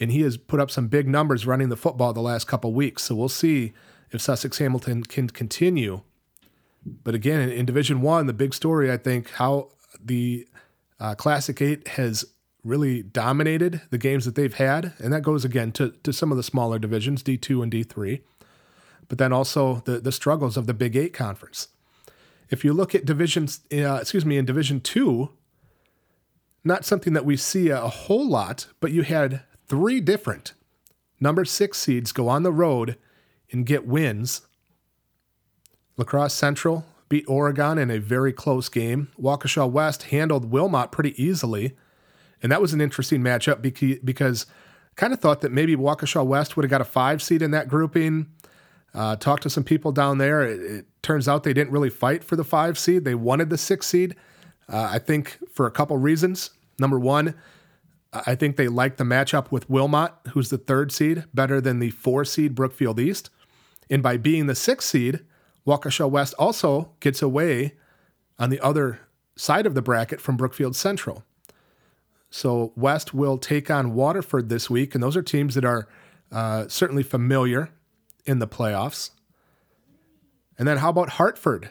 and 0.00 0.10
he 0.10 0.22
has 0.22 0.36
put 0.36 0.60
up 0.60 0.70
some 0.70 0.88
big 0.88 1.06
numbers 1.08 1.46
running 1.46 1.68
the 1.68 1.76
football 1.76 2.12
the 2.12 2.20
last 2.20 2.46
couple 2.46 2.72
weeks. 2.72 3.04
So 3.04 3.14
we'll 3.14 3.28
see 3.28 3.72
if 4.10 4.20
Sussex 4.20 4.58
Hamilton 4.58 5.04
can 5.04 5.28
continue. 5.28 6.02
But 6.84 7.14
again, 7.14 7.40
in, 7.40 7.50
in 7.50 7.66
Division 7.66 8.00
One, 8.00 8.26
the 8.26 8.32
big 8.32 8.54
story, 8.54 8.92
I 8.92 8.96
think, 8.96 9.30
how 9.30 9.70
the 10.04 10.46
uh, 11.00 11.14
Classic 11.14 11.60
Eight 11.62 11.88
has 11.88 12.24
really 12.62 13.02
dominated 13.02 13.82
the 13.90 13.98
games 13.98 14.24
that 14.24 14.34
they've 14.34 14.54
had, 14.54 14.94
and 14.98 15.12
that 15.12 15.22
goes 15.22 15.44
again 15.44 15.72
to 15.72 15.90
to 16.02 16.12
some 16.12 16.30
of 16.30 16.36
the 16.36 16.42
smaller 16.42 16.78
divisions, 16.78 17.22
D 17.22 17.36
two 17.36 17.62
and 17.62 17.70
D 17.70 17.82
three, 17.82 18.22
but 19.08 19.18
then 19.18 19.32
also 19.32 19.82
the 19.84 20.00
the 20.00 20.12
struggles 20.12 20.56
of 20.56 20.66
the 20.66 20.74
Big 20.74 20.96
Eight 20.96 21.12
conference. 21.12 21.68
If 22.50 22.64
you 22.64 22.72
look 22.72 22.94
at 22.94 23.06
divisions, 23.06 23.60
uh, 23.72 23.98
excuse 24.00 24.26
me, 24.26 24.36
in 24.36 24.44
Division 24.44 24.80
two, 24.80 25.30
not 26.62 26.84
something 26.84 27.14
that 27.14 27.24
we 27.24 27.36
see 27.36 27.68
a, 27.70 27.82
a 27.82 27.88
whole 27.88 28.28
lot, 28.28 28.66
but 28.80 28.92
you 28.92 29.02
had 29.02 29.42
three 29.66 30.00
different 30.00 30.52
number 31.20 31.44
six 31.44 31.78
seeds 31.78 32.12
go 32.12 32.28
on 32.28 32.42
the 32.42 32.52
road 32.52 32.96
and 33.50 33.66
get 33.66 33.86
wins. 33.86 34.42
La 35.96 36.04
Crosse 36.04 36.34
Central 36.34 36.84
beat 37.08 37.24
Oregon 37.28 37.78
in 37.78 37.90
a 37.90 37.98
very 37.98 38.32
close 38.32 38.68
game. 38.68 39.08
Waukesha 39.20 39.70
West 39.70 40.04
handled 40.04 40.50
Wilmot 40.50 40.90
pretty 40.90 41.20
easily. 41.22 41.76
And 42.42 42.50
that 42.50 42.60
was 42.60 42.72
an 42.72 42.80
interesting 42.80 43.22
matchup 43.22 43.62
because 44.04 44.46
kind 44.96 45.12
of 45.12 45.20
thought 45.20 45.40
that 45.40 45.52
maybe 45.52 45.76
Waukesha 45.76 46.24
West 46.26 46.56
would 46.56 46.64
have 46.64 46.70
got 46.70 46.80
a 46.80 46.84
five 46.84 47.22
seed 47.22 47.42
in 47.42 47.52
that 47.52 47.68
grouping. 47.68 48.26
Uh, 48.94 49.16
talked 49.16 49.42
to 49.42 49.50
some 49.50 49.64
people 49.64 49.92
down 49.92 50.18
there. 50.18 50.42
It, 50.42 50.60
it, 50.60 50.86
turns 51.02 51.28
out 51.28 51.42
they 51.42 51.52
didn't 51.52 51.72
really 51.72 51.90
fight 51.90 52.24
for 52.24 52.36
the 52.36 52.44
five 52.44 52.78
seed. 52.78 53.04
They 53.04 53.14
wanted 53.14 53.50
the 53.50 53.58
six 53.58 53.86
seed. 53.86 54.16
Uh, 54.68 54.88
I 54.92 54.98
think 54.98 55.38
for 55.52 55.66
a 55.66 55.70
couple 55.70 55.96
reasons. 55.98 56.50
Number 56.78 56.98
one, 56.98 57.34
I 58.26 58.34
think 58.34 58.56
they 58.56 58.68
like 58.68 58.96
the 58.96 59.04
matchup 59.04 59.50
with 59.50 59.68
Wilmot, 59.68 60.12
who's 60.32 60.50
the 60.50 60.58
third 60.58 60.92
seed, 60.92 61.24
better 61.34 61.60
than 61.60 61.78
the 61.78 61.90
four 61.90 62.24
seed 62.24 62.54
Brookfield 62.54 63.00
East. 63.00 63.30
And 63.90 64.02
by 64.02 64.16
being 64.16 64.46
the 64.46 64.54
sixth 64.54 64.88
seed, 64.88 65.20
Waukesha 65.66 66.08
West 66.08 66.34
also 66.38 66.92
gets 67.00 67.22
away 67.22 67.74
on 68.38 68.50
the 68.50 68.60
other 68.60 69.00
side 69.36 69.66
of 69.66 69.74
the 69.74 69.82
bracket 69.82 70.20
from 70.20 70.36
Brookfield 70.36 70.76
Central. 70.76 71.24
So 72.30 72.72
West 72.76 73.14
will 73.14 73.38
take 73.38 73.70
on 73.70 73.94
Waterford 73.94 74.48
this 74.48 74.68
week, 74.68 74.94
and 74.94 75.02
those 75.02 75.16
are 75.16 75.22
teams 75.22 75.54
that 75.54 75.64
are 75.64 75.88
uh, 76.32 76.66
certainly 76.68 77.02
familiar 77.02 77.70
in 78.26 78.38
the 78.38 78.48
playoffs. 78.48 79.10
And 80.58 80.66
then 80.66 80.78
how 80.78 80.90
about 80.90 81.10
Hartford 81.10 81.70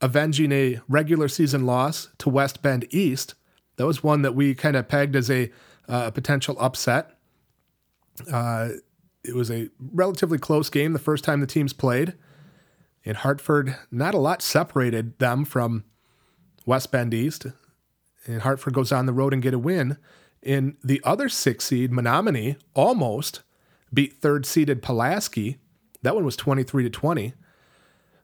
avenging 0.00 0.52
a 0.52 0.80
regular 0.88 1.28
season 1.28 1.66
loss 1.66 2.08
to 2.18 2.28
West 2.28 2.62
Bend 2.62 2.86
East? 2.90 3.34
That 3.80 3.86
was 3.86 4.04
one 4.04 4.20
that 4.22 4.34
we 4.34 4.54
kind 4.54 4.76
of 4.76 4.88
pegged 4.88 5.16
as 5.16 5.30
a, 5.30 5.50
uh, 5.88 6.10
potential 6.10 6.54
upset. 6.60 7.16
Uh, 8.30 8.68
it 9.24 9.34
was 9.34 9.50
a 9.50 9.70
relatively 9.80 10.36
close 10.36 10.68
game 10.68 10.92
the 10.92 10.98
first 10.98 11.24
time 11.24 11.40
the 11.40 11.46
teams 11.46 11.72
played. 11.72 12.12
In 13.04 13.14
Hartford, 13.14 13.74
not 13.90 14.12
a 14.12 14.18
lot 14.18 14.42
separated 14.42 15.18
them 15.18 15.46
from 15.46 15.84
West 16.66 16.92
Bend 16.92 17.14
East. 17.14 17.46
And 18.26 18.42
Hartford 18.42 18.74
goes 18.74 18.92
on 18.92 19.06
the 19.06 19.14
road 19.14 19.32
and 19.32 19.42
get 19.42 19.54
a 19.54 19.58
win. 19.58 19.96
In 20.42 20.76
the 20.84 21.00
other 21.02 21.30
six 21.30 21.64
seed, 21.64 21.90
Menomonie 21.90 22.56
almost 22.74 23.40
beat 23.94 24.12
third 24.12 24.44
seeded 24.44 24.82
Pulaski. 24.82 25.56
That 26.02 26.14
one 26.14 26.26
was 26.26 26.36
23 26.36 26.82
to 26.82 26.90
20. 26.90 27.32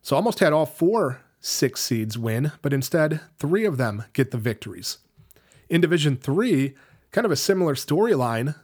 So 0.03 0.15
almost 0.15 0.37
had 0.37 0.53
all 0.53 0.67
four 0.67 1.21
six 1.39 1.81
seeds 1.81 2.15
win, 2.15 2.51
but 2.61 2.73
instead 2.73 3.21
three 3.39 3.65
of 3.65 3.77
them 3.77 4.03
get 4.13 4.29
the 4.29 4.37
victories. 4.37 4.99
In 5.69 5.81
Division 5.81 6.15
3, 6.17 6.75
kind 7.11 7.25
of 7.25 7.31
a 7.31 7.35
similar 7.35 7.75
storyline 7.75 8.55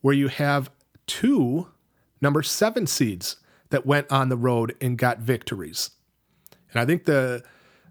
where 0.00 0.14
you 0.14 0.28
have 0.28 0.70
two 1.06 1.68
number 2.20 2.42
seven 2.42 2.86
seeds 2.86 3.36
that 3.70 3.86
went 3.86 4.10
on 4.10 4.28
the 4.28 4.36
road 4.36 4.74
and 4.80 4.98
got 4.98 5.18
victories. 5.18 5.90
And 6.72 6.80
I 6.80 6.86
think 6.86 7.04
the 7.04 7.42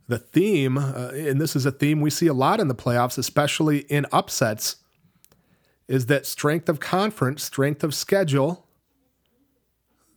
the 0.07 0.19
theme, 0.19 0.77
uh, 0.77 1.11
and 1.13 1.39
this 1.39 1.55
is 1.55 1.65
a 1.65 1.71
theme 1.71 2.01
we 2.01 2.09
see 2.09 2.27
a 2.27 2.33
lot 2.33 2.59
in 2.59 2.67
the 2.67 2.75
playoffs, 2.75 3.17
especially 3.17 3.79
in 3.79 4.05
upsets, 4.11 4.75
is 5.87 6.07
that 6.07 6.25
strength 6.25 6.67
of 6.67 6.81
conference, 6.81 7.43
strength 7.43 7.83
of 7.83 7.95
schedule, 7.95 8.67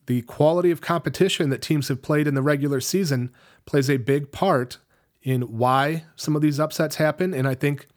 the 0.07 0.23
quality 0.23 0.71
of 0.71 0.81
competition 0.81 1.51
that 1.51 1.63
teams 1.63 1.89
have 1.89 2.03
played 2.03 2.27
in 2.27 2.35
the 2.35 2.43
regular 2.43 2.81
season 2.81 3.33
plays 3.65 3.89
a 3.89 3.97
big 3.97 4.33
part 4.33 4.79
in 5.23 5.43
why 5.43 6.05
some 6.15 6.37
of 6.37 6.43
these 6.43 6.61
upsets 6.61 6.97
happen. 6.97 7.35
And 7.35 7.47
I 7.47 7.55
think 7.55 7.89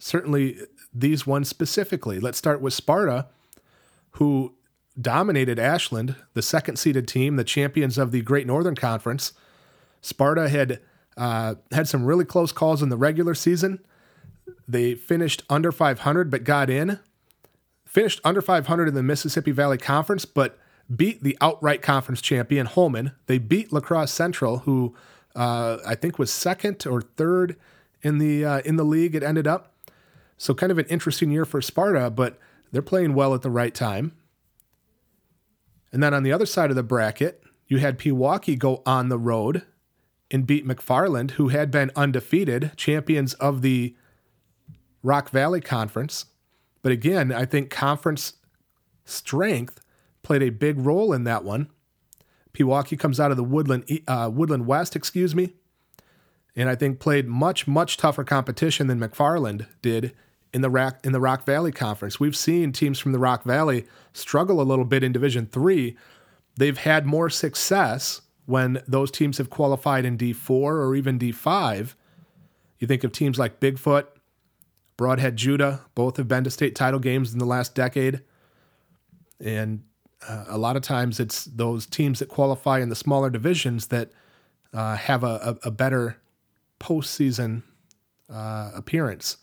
certainly 0.00 0.58
these 0.92 1.26
ones 1.26 1.48
specifically. 1.48 2.18
Let's 2.18 2.38
start 2.38 2.60
with 2.60 2.74
Sparta, 2.74 3.26
who 4.12 4.54
dominated 5.00 5.58
Ashland, 5.58 6.16
the 6.34 6.42
second 6.42 6.76
seeded 6.76 7.06
team, 7.06 7.36
the 7.36 7.44
champions 7.44 7.96
of 7.96 8.10
the 8.10 8.22
Great 8.22 8.46
Northern 8.46 8.74
Conference. 8.74 9.32
Sparta 10.00 10.48
had 10.48 10.80
uh, 11.16 11.56
had 11.70 11.88
some 11.88 12.04
really 12.04 12.24
close 12.24 12.50
calls 12.52 12.82
in 12.82 12.88
the 12.88 12.96
regular 12.96 13.34
season. 13.34 13.80
They 14.66 14.94
finished 14.94 15.42
under 15.50 15.70
500, 15.70 16.30
but 16.30 16.44
got 16.44 16.70
in. 16.70 16.98
Finished 17.84 18.20
under 18.24 18.40
500 18.40 18.88
in 18.88 18.94
the 18.94 19.02
Mississippi 19.02 19.50
Valley 19.50 19.78
Conference, 19.78 20.24
but 20.24 20.58
beat 20.94 21.22
the 21.22 21.36
outright 21.40 21.82
conference 21.82 22.20
champion 22.20 22.66
Holmen. 22.66 23.12
They 23.26 23.38
beat 23.38 23.72
La 23.72 23.80
Crosse 23.80 24.12
Central, 24.12 24.58
who 24.58 24.94
uh, 25.34 25.78
I 25.86 25.94
think 25.94 26.18
was 26.18 26.32
second 26.32 26.86
or 26.86 27.02
third 27.02 27.56
in 28.02 28.18
the 28.18 28.44
uh, 28.44 28.60
in 28.64 28.76
the 28.76 28.84
league. 28.84 29.14
It 29.14 29.22
ended 29.22 29.46
up 29.46 29.69
so 30.40 30.54
kind 30.54 30.72
of 30.72 30.78
an 30.78 30.86
interesting 30.86 31.30
year 31.30 31.44
for 31.44 31.60
Sparta, 31.60 32.08
but 32.08 32.38
they're 32.72 32.80
playing 32.80 33.12
well 33.12 33.34
at 33.34 33.42
the 33.42 33.50
right 33.50 33.74
time. 33.74 34.12
And 35.92 36.02
then 36.02 36.14
on 36.14 36.22
the 36.22 36.32
other 36.32 36.46
side 36.46 36.70
of 36.70 36.76
the 36.76 36.82
bracket, 36.82 37.42
you 37.66 37.76
had 37.76 37.98
Pewaukee 37.98 38.58
go 38.58 38.82
on 38.86 39.10
the 39.10 39.18
road 39.18 39.66
and 40.30 40.46
beat 40.46 40.66
McFarland, 40.66 41.32
who 41.32 41.48
had 41.48 41.70
been 41.70 41.90
undefeated, 41.94 42.72
champions 42.78 43.34
of 43.34 43.60
the 43.60 43.94
Rock 45.02 45.28
Valley 45.28 45.60
Conference. 45.60 46.24
But 46.80 46.92
again, 46.92 47.32
I 47.32 47.44
think 47.44 47.68
conference 47.68 48.32
strength 49.04 49.82
played 50.22 50.42
a 50.42 50.48
big 50.48 50.78
role 50.78 51.12
in 51.12 51.24
that 51.24 51.44
one. 51.44 51.68
Pewaukee 52.54 52.98
comes 52.98 53.20
out 53.20 53.30
of 53.30 53.36
the 53.36 53.44
Woodland 53.44 53.84
uh, 54.08 54.30
Woodland 54.32 54.66
West, 54.66 54.96
excuse 54.96 55.34
me, 55.34 55.52
and 56.56 56.70
I 56.70 56.76
think 56.76 56.98
played 56.98 57.28
much 57.28 57.68
much 57.68 57.98
tougher 57.98 58.24
competition 58.24 58.86
than 58.86 58.98
McFarland 58.98 59.66
did 59.82 60.14
in 60.52 60.62
the 60.62 60.70
Rock 60.70 61.04
in 61.04 61.12
the 61.12 61.20
Rock 61.20 61.44
Valley 61.44 61.72
Conference. 61.72 62.18
We've 62.18 62.36
seen 62.36 62.72
teams 62.72 62.98
from 62.98 63.12
the 63.12 63.18
Rock 63.18 63.44
Valley 63.44 63.86
struggle 64.12 64.60
a 64.60 64.64
little 64.64 64.84
bit 64.84 65.04
in 65.04 65.12
Division 65.12 65.46
Three. 65.46 65.96
They've 66.56 66.78
had 66.78 67.06
more 67.06 67.30
success 67.30 68.22
when 68.46 68.82
those 68.86 69.10
teams 69.10 69.38
have 69.38 69.48
qualified 69.48 70.04
in 70.04 70.18
D4 70.18 70.50
or 70.50 70.94
even 70.96 71.18
D5. 71.18 71.94
You 72.78 72.86
think 72.88 73.04
of 73.04 73.12
teams 73.12 73.38
like 73.38 73.60
Bigfoot, 73.60 74.06
Brodhead 74.98 75.36
Juda, 75.36 75.82
both 75.94 76.16
have 76.16 76.26
been 76.26 76.44
to 76.44 76.50
state 76.50 76.74
title 76.74 76.98
games 76.98 77.32
in 77.32 77.38
the 77.38 77.44
last 77.44 77.74
decade. 77.74 78.22
And 79.38 79.84
uh, 80.26 80.46
a 80.48 80.58
lot 80.58 80.76
of 80.76 80.82
times 80.82 81.20
it's 81.20 81.44
those 81.44 81.86
teams 81.86 82.18
that 82.18 82.28
qualify 82.28 82.80
in 82.80 82.88
the 82.88 82.96
smaller 82.96 83.30
divisions 83.30 83.86
that 83.86 84.10
uh, 84.74 84.96
have 84.96 85.24
a, 85.24 85.58
a, 85.62 85.68
a, 85.68 85.70
better 85.70 86.16
postseason 86.78 87.62
uh, 88.28 88.70
appearance. 88.74 89.38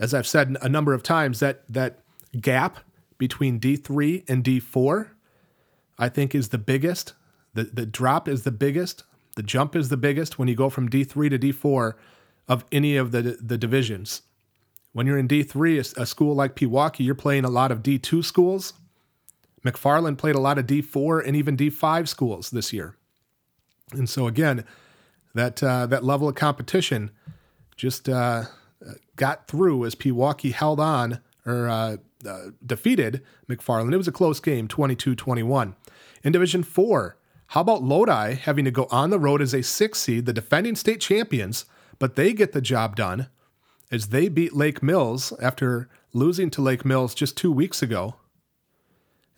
As 0.00 0.12
I've 0.14 0.26
said 0.26 0.56
a 0.60 0.68
number 0.68 0.92
of 0.92 1.04
times, 1.04 1.38
that 1.38 1.62
that 1.68 2.00
gap 2.40 2.80
between 3.18 3.60
D3 3.60 4.28
and 4.28 4.42
D4, 4.42 5.10
I 5.98 6.08
think, 6.08 6.34
is 6.34 6.48
the 6.48 6.58
biggest 6.58 7.12
the, 7.54 7.64
the 7.64 7.86
drop 7.86 8.28
is 8.28 8.44
the 8.44 8.52
biggest, 8.52 9.04
the 9.36 9.42
jump 9.42 9.74
is 9.74 9.88
the 9.88 9.96
biggest 9.96 10.38
when 10.38 10.48
you 10.48 10.54
go 10.54 10.70
from 10.70 10.88
D3 10.88 11.30
to 11.30 11.38
D4 11.38 11.94
of 12.48 12.64
any 12.70 12.96
of 12.96 13.12
the, 13.12 13.38
the 13.40 13.58
divisions. 13.58 14.22
When 14.92 15.06
you're 15.06 15.18
in 15.18 15.28
D3, 15.28 15.96
a, 15.96 16.02
a 16.02 16.06
school 16.06 16.34
like 16.34 16.56
Pewaukee, 16.56 17.04
you're 17.04 17.14
playing 17.14 17.44
a 17.44 17.50
lot 17.50 17.70
of 17.70 17.82
D2 17.82 18.24
schools. 18.24 18.72
McFarland 19.64 20.18
played 20.18 20.34
a 20.34 20.40
lot 20.40 20.58
of 20.58 20.66
D4 20.66 21.26
and 21.26 21.36
even 21.36 21.56
D5 21.56 22.08
schools 22.08 22.50
this 22.50 22.72
year. 22.72 22.96
And 23.92 24.08
so, 24.08 24.26
again, 24.26 24.64
that, 25.34 25.62
uh, 25.62 25.86
that 25.86 26.04
level 26.04 26.28
of 26.28 26.34
competition 26.34 27.10
just 27.76 28.08
uh, 28.08 28.44
got 29.20 29.46
through 29.46 29.84
as 29.84 29.94
Pewaukee 29.94 30.52
held 30.52 30.80
on 30.80 31.20
or 31.44 31.68
uh, 31.68 31.96
uh 32.26 32.46
defeated 32.64 33.22
McFarland. 33.48 33.92
It 33.92 33.98
was 33.98 34.08
a 34.08 34.12
close 34.12 34.40
game, 34.40 34.66
22 34.66 35.14
21. 35.14 35.76
In 36.24 36.32
Division 36.32 36.62
4, 36.62 37.16
how 37.48 37.60
about 37.60 37.82
Lodi 37.82 38.34
having 38.34 38.64
to 38.64 38.70
go 38.70 38.88
on 38.90 39.10
the 39.10 39.18
road 39.18 39.42
as 39.42 39.54
a 39.54 39.62
six 39.62 40.00
seed, 40.00 40.24
the 40.24 40.32
defending 40.32 40.74
state 40.74 41.00
champions, 41.00 41.66
but 41.98 42.16
they 42.16 42.32
get 42.32 42.52
the 42.52 42.62
job 42.62 42.96
done 42.96 43.28
as 43.90 44.08
they 44.08 44.28
beat 44.28 44.54
Lake 44.54 44.82
Mills 44.82 45.32
after 45.40 45.88
losing 46.12 46.48
to 46.50 46.62
Lake 46.62 46.84
Mills 46.84 47.14
just 47.14 47.36
two 47.36 47.52
weeks 47.52 47.82
ago. 47.82 48.14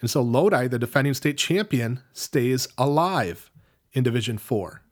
And 0.00 0.10
so 0.10 0.22
Lodi, 0.22 0.68
the 0.68 0.78
defending 0.78 1.14
state 1.14 1.38
champion, 1.38 2.02
stays 2.12 2.68
alive 2.78 3.50
in 3.92 4.04
Division 4.04 4.38
4. 4.38 4.82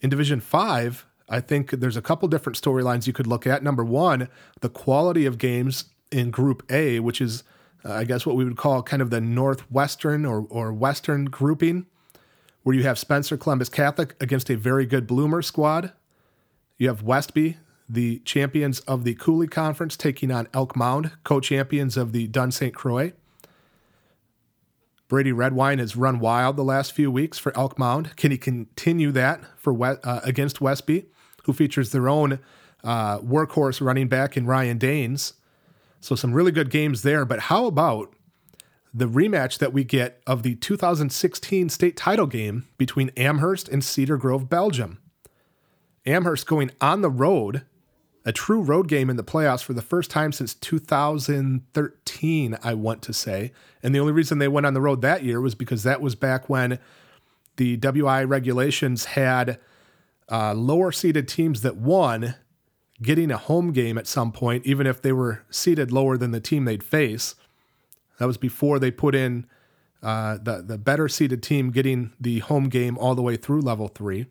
In 0.00 0.10
Division 0.10 0.40
5, 0.40 1.06
I 1.28 1.40
think 1.40 1.70
there's 1.70 1.96
a 1.96 2.02
couple 2.02 2.28
different 2.28 2.60
storylines 2.60 3.06
you 3.06 3.12
could 3.12 3.26
look 3.26 3.46
at. 3.46 3.62
Number 3.62 3.84
one, 3.84 4.28
the 4.60 4.68
quality 4.68 5.26
of 5.26 5.38
games 5.38 5.86
in 6.12 6.30
Group 6.30 6.62
A, 6.70 7.00
which 7.00 7.20
is 7.20 7.42
uh, 7.86 7.92
I 7.92 8.04
guess 8.04 8.26
what 8.26 8.36
we 8.36 8.44
would 8.44 8.56
call 8.56 8.82
kind 8.82 9.00
of 9.00 9.10
the 9.10 9.20
northwestern 9.20 10.24
or, 10.24 10.46
or 10.50 10.72
western 10.72 11.26
grouping, 11.26 11.86
where 12.62 12.74
you 12.74 12.82
have 12.82 12.98
Spencer 12.98 13.36
Columbus 13.36 13.68
Catholic 13.68 14.14
against 14.20 14.50
a 14.50 14.56
very 14.56 14.86
good 14.86 15.06
Bloomer 15.06 15.42
squad. 15.42 15.92
You 16.78 16.88
have 16.88 17.02
Westby, 17.02 17.58
the 17.88 18.18
champions 18.20 18.80
of 18.80 19.04
the 19.04 19.14
Cooley 19.14 19.46
Conference, 19.46 19.96
taking 19.96 20.32
on 20.32 20.48
Elk 20.52 20.74
Mound, 20.76 21.12
co 21.22 21.40
champions 21.40 21.96
of 21.96 22.12
the 22.12 22.26
Dunn 22.26 22.50
St. 22.50 22.74
Croix. 22.74 23.12
Brady 25.08 25.30
Redwine 25.30 25.78
has 25.78 25.94
run 25.94 26.18
wild 26.18 26.56
the 26.56 26.64
last 26.64 26.92
few 26.92 27.12
weeks 27.12 27.38
for 27.38 27.56
Elk 27.56 27.78
Mound. 27.78 28.16
Can 28.16 28.32
he 28.32 28.38
continue 28.38 29.12
that 29.12 29.40
for 29.56 29.80
uh, 29.80 30.20
against 30.24 30.60
Westby, 30.60 31.06
who 31.46 31.52
features 31.52 31.92
their 31.92 32.08
own 32.08 32.38
uh, 32.84 33.18
workhorse 33.20 33.80
running 33.80 34.08
back 34.08 34.36
in 34.36 34.46
Ryan 34.46 34.78
Daines? 34.78 35.32
So 36.00 36.14
some 36.14 36.32
really 36.32 36.52
good 36.52 36.70
games 36.70 37.02
there. 37.02 37.24
But 37.24 37.40
how 37.40 37.66
about 37.66 38.12
the 38.92 39.08
rematch 39.08 39.58
that 39.58 39.72
we 39.72 39.84
get 39.84 40.20
of 40.26 40.42
the 40.42 40.54
2016 40.56 41.68
state 41.68 41.96
title 41.96 42.26
game 42.26 42.68
between 42.78 43.10
Amherst 43.16 43.68
and 43.68 43.82
Cedar 43.82 44.16
Grove, 44.16 44.48
Belgium? 44.48 44.98
Amherst 46.04 46.46
going 46.46 46.70
on 46.80 47.00
the 47.00 47.10
road, 47.10 47.62
a 48.24 48.32
true 48.32 48.60
road 48.60 48.88
game 48.88 49.10
in 49.10 49.16
the 49.16 49.24
playoffs 49.24 49.62
for 49.62 49.72
the 49.72 49.82
first 49.82 50.10
time 50.10 50.32
since 50.32 50.54
2013, 50.54 52.58
I 52.62 52.74
want 52.74 53.02
to 53.02 53.12
say. 53.12 53.52
And 53.82 53.94
the 53.94 54.00
only 54.00 54.12
reason 54.12 54.38
they 54.38 54.48
went 54.48 54.66
on 54.66 54.74
the 54.74 54.80
road 54.80 55.02
that 55.02 55.24
year 55.24 55.40
was 55.40 55.54
because 55.54 55.82
that 55.82 56.00
was 56.00 56.14
back 56.14 56.48
when 56.48 56.78
the 57.56 57.76
WI 57.78 58.22
regulations 58.24 59.06
had 59.06 59.58
uh, 60.30 60.54
lower 60.54 60.92
seeded 60.92 61.28
teams 61.28 61.62
that 61.62 61.76
won 61.76 62.34
getting 63.02 63.30
a 63.30 63.36
home 63.36 63.72
game 63.72 63.98
at 63.98 64.06
some 64.06 64.32
point, 64.32 64.66
even 64.66 64.86
if 64.86 65.02
they 65.02 65.12
were 65.12 65.44
seated 65.50 65.92
lower 65.92 66.16
than 66.16 66.30
the 66.30 66.40
team 66.40 66.64
they'd 66.64 66.82
face. 66.82 67.34
That 68.18 68.26
was 68.26 68.38
before 68.38 68.78
they 68.78 68.90
put 68.90 69.14
in 69.14 69.46
uh, 70.02 70.38
the 70.42 70.62
the 70.62 70.78
better 70.78 71.08
seated 71.08 71.42
team 71.42 71.70
getting 71.70 72.12
the 72.20 72.38
home 72.40 72.68
game 72.68 72.96
all 72.98 73.14
the 73.14 73.22
way 73.22 73.36
through 73.36 73.60
level 73.60 73.88
three. 73.88 74.26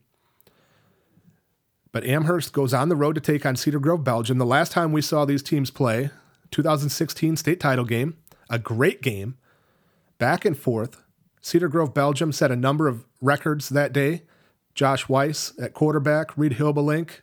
But 1.92 2.06
Amherst 2.06 2.52
goes 2.52 2.74
on 2.74 2.90
the 2.90 2.96
road 2.96 3.16
to 3.16 3.22
take 3.22 3.46
on 3.46 3.56
Cedar 3.56 3.80
Grove, 3.80 4.04
Belgium. 4.04 4.38
The 4.38 4.46
last 4.46 4.72
time 4.72 4.92
we 4.92 5.02
saw 5.02 5.24
these 5.24 5.42
teams 5.42 5.72
play, 5.72 6.10
2016 6.52 7.38
state 7.38 7.60
title 7.60 7.86
game, 7.86 8.18
a 8.50 8.60
great 8.60 9.02
game, 9.02 9.38
back 10.18 10.44
and 10.44 10.58
forth. 10.58 11.02
Cedar 11.42 11.70
Grove, 11.70 11.94
Belgium 11.94 12.32
set 12.32 12.52
a 12.52 12.56
number 12.56 12.88
of 12.88 13.06
records 13.22 13.70
that 13.70 13.94
day. 13.94 14.24
Josh 14.76 15.10
Weiss 15.10 15.54
at 15.60 15.74
quarterback, 15.74 16.38
Reed 16.38 16.54
Hilbelink 16.54 17.22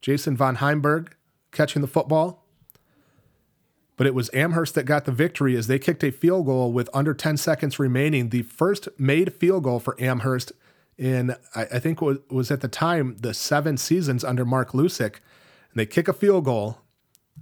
Jason 0.00 0.36
von 0.36 0.56
Heimberg 0.56 1.12
catching 1.52 1.82
the 1.82 1.88
football. 1.88 2.44
But 3.96 4.06
it 4.06 4.14
was 4.14 4.30
Amherst 4.32 4.74
that 4.76 4.84
got 4.84 5.04
the 5.04 5.12
victory 5.12 5.56
as 5.56 5.66
they 5.66 5.78
kicked 5.78 6.02
a 6.02 6.10
field 6.10 6.46
goal 6.46 6.72
with 6.72 6.88
under 6.94 7.12
10 7.12 7.36
seconds 7.36 7.78
remaining. 7.78 8.30
The 8.30 8.42
first 8.42 8.88
made 8.98 9.34
field 9.34 9.64
goal 9.64 9.78
for 9.78 9.94
Amherst 10.00 10.52
in, 10.96 11.36
I, 11.54 11.78
think, 11.78 12.00
was, 12.00 12.18
was 12.30 12.50
at 12.50 12.62
the 12.62 12.68
time 12.68 13.16
the 13.20 13.34
seven 13.34 13.76
seasons 13.76 14.24
under 14.24 14.46
Mark 14.46 14.72
Lusic. 14.72 15.16
And 15.70 15.76
they 15.76 15.86
kick 15.86 16.08
a 16.08 16.14
field 16.14 16.46
goal. 16.46 16.78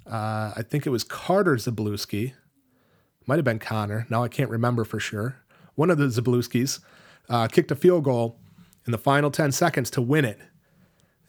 Uh, 0.05 0.52
I 0.57 0.62
think 0.69 0.85
it 0.85 0.90
was 0.90 1.05
Carter 1.05 1.55
Zabluski. 1.57 2.33
might 3.26 3.37
have 3.37 3.45
been 3.45 3.61
Connor. 3.61 4.07
Now 4.11 4.25
I 4.25 4.28
can't 4.28 4.50
remember 4.50 4.85
for 4.85 4.99
sure. 4.99 5.37
One 5.76 5.90
of 5.90 5.99
the 5.99 6.07
Zabluskis 6.07 6.81
uh, 7.28 7.47
kicked 7.47 7.71
a 7.71 7.76
field 7.76 8.02
goal 8.02 8.37
in 8.88 8.92
the 8.92 8.99
final 8.99 9.30
10 9.30 9.52
seconds 9.52 9.90
to 9.90 10.00
win 10.00 10.25
it. 10.25 10.38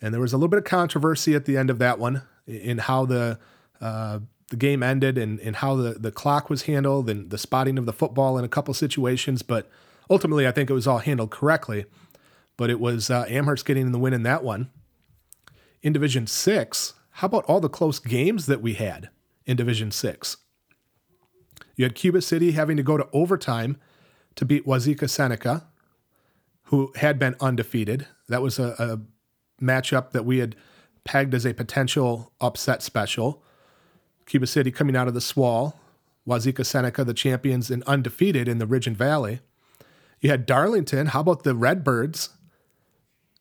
And 0.01 0.13
there 0.13 0.21
was 0.21 0.31
a 0.31 0.37
little 0.37 0.47
bit 0.47 0.59
of 0.59 0.63
controversy 0.63 1.35
at 1.35 1.43
the 1.43 1.57
end 1.57 1.69
of 1.69 1.77
that 1.79 1.99
one 1.99 2.21
in 2.47 2.77
how 2.77 3.05
the 3.05 3.37
uh, 3.81 4.19
the 4.47 4.55
game 4.55 4.81
ended 4.81 5.17
and, 5.17 5.41
and 5.41 5.57
how 5.57 5.75
the, 5.75 5.91
the 5.91 6.11
clock 6.11 6.49
was 6.49 6.63
handled 6.63 7.09
and 7.09 7.29
the 7.29 7.37
spotting 7.37 7.77
of 7.77 7.85
the 7.85 7.91
football 7.91 8.37
in 8.37 8.45
a 8.45 8.47
couple 8.47 8.73
situations. 8.73 9.41
But 9.41 9.69
ultimately, 10.09 10.47
I 10.47 10.51
think 10.51 10.69
it 10.69 10.73
was 10.73 10.87
all 10.87 10.99
handled 10.99 11.31
correctly. 11.31 11.85
But 12.55 12.69
it 12.69 12.79
was 12.79 13.09
uh, 13.09 13.25
Amherst 13.27 13.65
getting 13.65 13.91
the 13.91 13.99
win 13.99 14.13
in 14.13 14.23
that 14.23 14.43
one. 14.43 14.71
In 15.81 15.91
Division 15.93 16.27
6, 16.27 16.93
how 17.11 17.27
about 17.27 17.45
all 17.45 17.59
the 17.59 17.69
close 17.69 17.99
games 17.99 18.45
that 18.45 18.61
we 18.61 18.73
had 18.73 19.09
in 19.45 19.57
Division 19.57 19.91
6? 19.91 20.37
You 21.75 21.83
had 21.83 21.93
Cuba 21.93 22.21
City 22.21 22.51
having 22.51 22.77
to 22.77 22.83
go 22.83 22.97
to 22.97 23.07
overtime 23.11 23.77
to 24.35 24.45
beat 24.45 24.65
Wauzeka 24.65 25.09
Seneca, 25.09 25.68
who 26.69 26.91
had 26.95 27.17
been 27.17 27.35
undefeated. 27.39 28.05
That 28.27 28.43
was 28.43 28.59
a, 28.59 28.75
a 28.77 29.63
matchup 29.63 30.11
that 30.11 30.23
we 30.23 30.38
had 30.38 30.55
pegged 31.03 31.33
as 31.33 31.43
a 31.43 31.53
potential 31.53 32.31
upset 32.39 32.83
special. 32.83 33.41
Cuba 34.27 34.45
City 34.45 34.69
coming 34.69 34.95
out 34.95 35.07
of 35.07 35.15
the 35.15 35.21
SWAL, 35.21 35.79
Wauzeka 36.27 36.63
Seneca, 36.63 37.03
the 37.03 37.15
champions 37.15 37.71
and 37.71 37.81
undefeated 37.85 38.47
in 38.47 38.59
the 38.59 38.67
Ridge 38.67 38.85
and 38.85 38.95
Valley. 38.95 39.39
You 40.21 40.29
had 40.29 40.45
Darlington. 40.45 41.07
How 41.07 41.21
about 41.21 41.41
the 41.41 41.55
Redbirds 41.55 42.29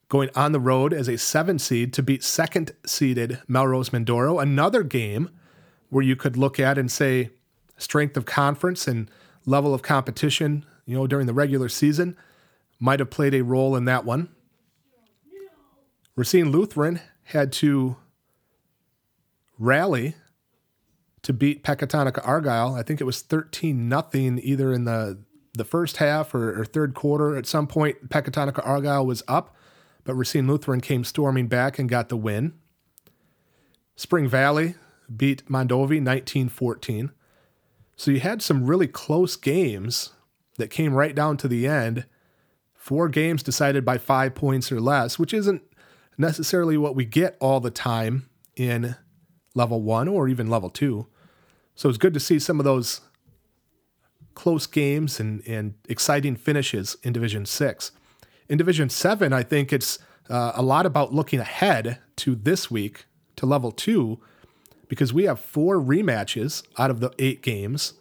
going 0.08 0.30
on 0.34 0.52
the 0.52 0.60
road 0.60 0.94
as 0.94 1.06
a 1.06 1.18
seven 1.18 1.58
seed 1.58 1.92
to 1.92 2.02
beat 2.02 2.24
second 2.24 2.72
seeded 2.86 3.42
Melrose 3.46 3.90
Mindoro? 3.90 4.40
Another 4.40 4.82
game 4.82 5.28
where 5.90 6.04
you 6.04 6.16
could 6.16 6.38
look 6.38 6.58
at 6.58 6.78
and 6.78 6.90
say 6.90 7.28
strength 7.76 8.16
of 8.16 8.24
conference 8.24 8.88
and 8.88 9.10
level 9.44 9.74
of 9.74 9.82
competition, 9.82 10.64
you 10.86 10.96
know, 10.96 11.06
during 11.06 11.26
the 11.26 11.34
regular 11.34 11.68
season 11.68 12.16
might 12.78 13.00
have 13.00 13.10
played 13.10 13.34
a 13.34 13.42
role 13.42 13.76
in 13.76 13.84
that 13.86 14.04
one. 14.04 14.28
Racine 16.16 16.50
Lutheran 16.50 17.00
had 17.24 17.52
to 17.52 17.96
rally 19.58 20.14
to 21.22 21.32
beat 21.32 21.62
Pecatonica 21.62 22.26
Argyle. 22.26 22.74
I 22.74 22.82
think 22.82 23.00
it 23.00 23.04
was 23.04 23.22
13 23.22 23.88
nothing 23.88 24.40
either 24.42 24.72
in 24.72 24.84
the 24.84 25.18
the 25.54 25.64
first 25.64 25.96
half 25.96 26.34
or, 26.34 26.60
or, 26.60 26.64
third 26.64 26.94
quarter. 26.94 27.36
At 27.36 27.46
some 27.46 27.66
point, 27.66 28.08
Pecatonica 28.10 28.64
Argyle 28.64 29.04
was 29.04 29.24
up, 29.26 29.56
but 30.04 30.14
Racine 30.14 30.46
Lutheran 30.46 30.80
came 30.80 31.02
storming 31.02 31.48
back 31.48 31.78
and 31.80 31.88
got 31.88 32.08
the 32.08 32.16
win. 32.16 32.52
Spring 33.96 34.28
Valley 34.28 34.76
beat 35.14 35.46
Mondovi 35.46 35.98
1914. 36.00 37.10
So 37.96 38.12
you 38.12 38.20
had 38.20 38.40
some 38.40 38.66
really 38.66 38.86
close 38.86 39.34
games 39.34 40.12
that 40.56 40.70
came 40.70 40.94
right 40.94 41.14
down 41.14 41.36
to 41.38 41.48
the 41.48 41.66
end. 41.66 42.06
Four 42.78 43.10
games 43.10 43.42
decided 43.42 43.84
by 43.84 43.98
five 43.98 44.34
points 44.34 44.72
or 44.72 44.80
less, 44.80 45.18
which 45.18 45.34
isn't 45.34 45.62
necessarily 46.16 46.78
what 46.78 46.94
we 46.94 47.04
get 47.04 47.36
all 47.38 47.60
the 47.60 47.70
time 47.70 48.30
in 48.56 48.96
level 49.54 49.82
one 49.82 50.08
or 50.08 50.28
even 50.28 50.48
level 50.48 50.70
two. 50.70 51.06
So 51.74 51.88
it's 51.88 51.98
good 51.98 52.14
to 52.14 52.20
see 52.20 52.38
some 52.38 52.58
of 52.58 52.64
those 52.64 53.02
close 54.34 54.66
games 54.66 55.20
and, 55.20 55.46
and 55.46 55.74
exciting 55.88 56.36
finishes 56.36 56.96
in 57.02 57.12
Division 57.12 57.44
Six. 57.44 57.92
In 58.48 58.56
Division 58.56 58.88
Seven, 58.88 59.32
I 59.32 59.42
think 59.42 59.72
it's 59.72 59.98
uh, 60.30 60.52
a 60.54 60.62
lot 60.62 60.86
about 60.86 61.12
looking 61.12 61.40
ahead 61.40 61.98
to 62.16 62.34
this 62.34 62.70
week 62.70 63.06
to 63.36 63.44
level 63.44 63.72
two 63.72 64.18
because 64.86 65.12
we 65.12 65.24
have 65.24 65.40
four 65.40 65.76
rematches 65.76 66.62
out 66.78 66.90
of 66.90 67.00
the 67.00 67.12
eight 67.18 67.42
games. 67.42 67.94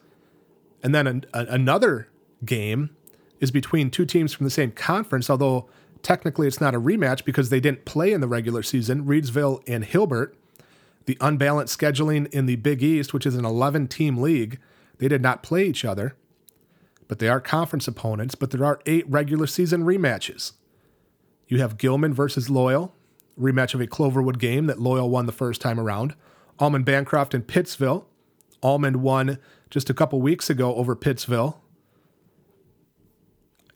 And 0.83 0.93
then 0.93 1.07
an, 1.07 1.25
a, 1.33 1.45
another 1.45 2.07
game 2.45 2.95
is 3.39 3.51
between 3.51 3.89
two 3.89 4.05
teams 4.05 4.33
from 4.33 4.45
the 4.45 4.49
same 4.49 4.71
conference, 4.71 5.29
although 5.29 5.67
technically 6.01 6.47
it's 6.47 6.61
not 6.61 6.75
a 6.75 6.79
rematch 6.79 7.25
because 7.25 7.49
they 7.49 7.59
didn't 7.59 7.85
play 7.85 8.11
in 8.11 8.21
the 8.21 8.27
regular 8.27 8.63
season. 8.63 9.05
Reedsville 9.05 9.61
and 9.67 9.85
Hilbert 9.85 10.35
the 11.07 11.17
unbalanced 11.21 11.79
scheduling 11.79 12.31
in 12.33 12.45
the 12.45 12.57
Big 12.57 12.83
East, 12.83 13.13
which 13.13 13.25
is 13.25 13.35
an 13.35 13.45
11 13.45 13.87
team 13.87 14.17
league, 14.17 14.59
they 14.99 15.07
did 15.07 15.21
not 15.21 15.41
play 15.41 15.65
each 15.65 15.83
other, 15.83 16.15
but 17.07 17.19
they 17.19 17.29
are 17.29 17.39
conference 17.39 17.87
opponents. 17.87 18.35
But 18.35 18.51
there 18.51 18.65
are 18.65 18.81
eight 18.85 19.09
regular 19.09 19.47
season 19.47 19.83
rematches. 19.83 20.51
You 21.47 21.61
have 21.61 21.77
Gilman 21.77 22.13
versus 22.13 22.49
Loyal, 22.49 22.93
rematch 23.39 23.73
of 23.73 23.79
a 23.79 23.87
Cloverbelt 23.87 24.37
game 24.37 24.65
that 24.65 24.81
Loyal 24.81 25.09
won 25.09 25.25
the 25.25 25.31
first 25.31 25.61
time 25.61 25.79
around. 25.79 26.13
Almond 26.59 26.85
Bancroft 26.85 27.33
and 27.33 27.47
Pittsville. 27.47 28.05
Almond 28.61 28.97
won 28.97 29.37
just 29.69 29.89
a 29.89 29.93
couple 29.93 30.19
weeks 30.19 30.49
ago 30.49 30.75
over 30.75 30.95
Pittsville. 30.95 31.55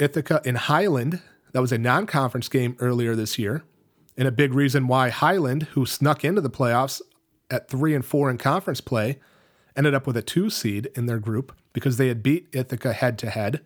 Ithaca 0.01 0.41
and 0.45 0.57
Highland, 0.57 1.21
that 1.53 1.61
was 1.61 1.71
a 1.71 1.77
non 1.77 2.07
conference 2.07 2.49
game 2.49 2.75
earlier 2.79 3.15
this 3.15 3.37
year. 3.37 3.63
And 4.17 4.27
a 4.27 4.31
big 4.31 4.53
reason 4.53 4.87
why 4.87 5.09
Highland, 5.09 5.63
who 5.73 5.85
snuck 5.85 6.23
into 6.23 6.41
the 6.41 6.49
playoffs, 6.49 7.01
at 7.49 7.69
three 7.69 7.93
and 7.93 8.03
four 8.03 8.29
in 8.29 8.37
conference 8.37 8.81
play, 8.81 9.19
ended 9.75 9.93
up 9.93 10.07
with 10.07 10.17
a 10.17 10.21
two 10.21 10.49
seed 10.49 10.89
in 10.95 11.05
their 11.05 11.19
group 11.19 11.53
because 11.73 11.97
they 11.97 12.07
had 12.07 12.23
beat 12.23 12.47
Ithaca 12.51 12.93
head 12.93 13.17
to 13.19 13.29
head. 13.29 13.61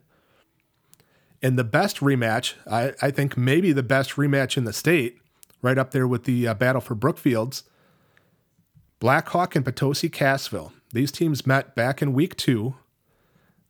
And 1.41 1.57
the 1.57 1.63
best 1.63 1.97
rematch, 1.97 2.55
I, 2.69 2.93
I, 3.01 3.11
think 3.11 3.37
maybe 3.37 3.71
the 3.71 3.83
best 3.83 4.11
rematch 4.11 4.57
in 4.57 4.63
the 4.63 4.73
state, 4.73 5.19
right 5.61 5.77
up 5.77 5.91
there 5.91 6.07
with 6.07 6.23
the 6.23 6.47
uh, 6.47 6.53
battle 6.55 6.81
for 6.81 6.95
Brookfields, 6.95 7.63
Blackhawk 8.99 9.55
and 9.55 9.63
Potosi 9.63 10.09
Cassville. 10.09 10.71
These 10.91 11.11
teams 11.11 11.45
met 11.45 11.75
back 11.75 12.01
in 12.01 12.13
week 12.13 12.35
two. 12.35 12.75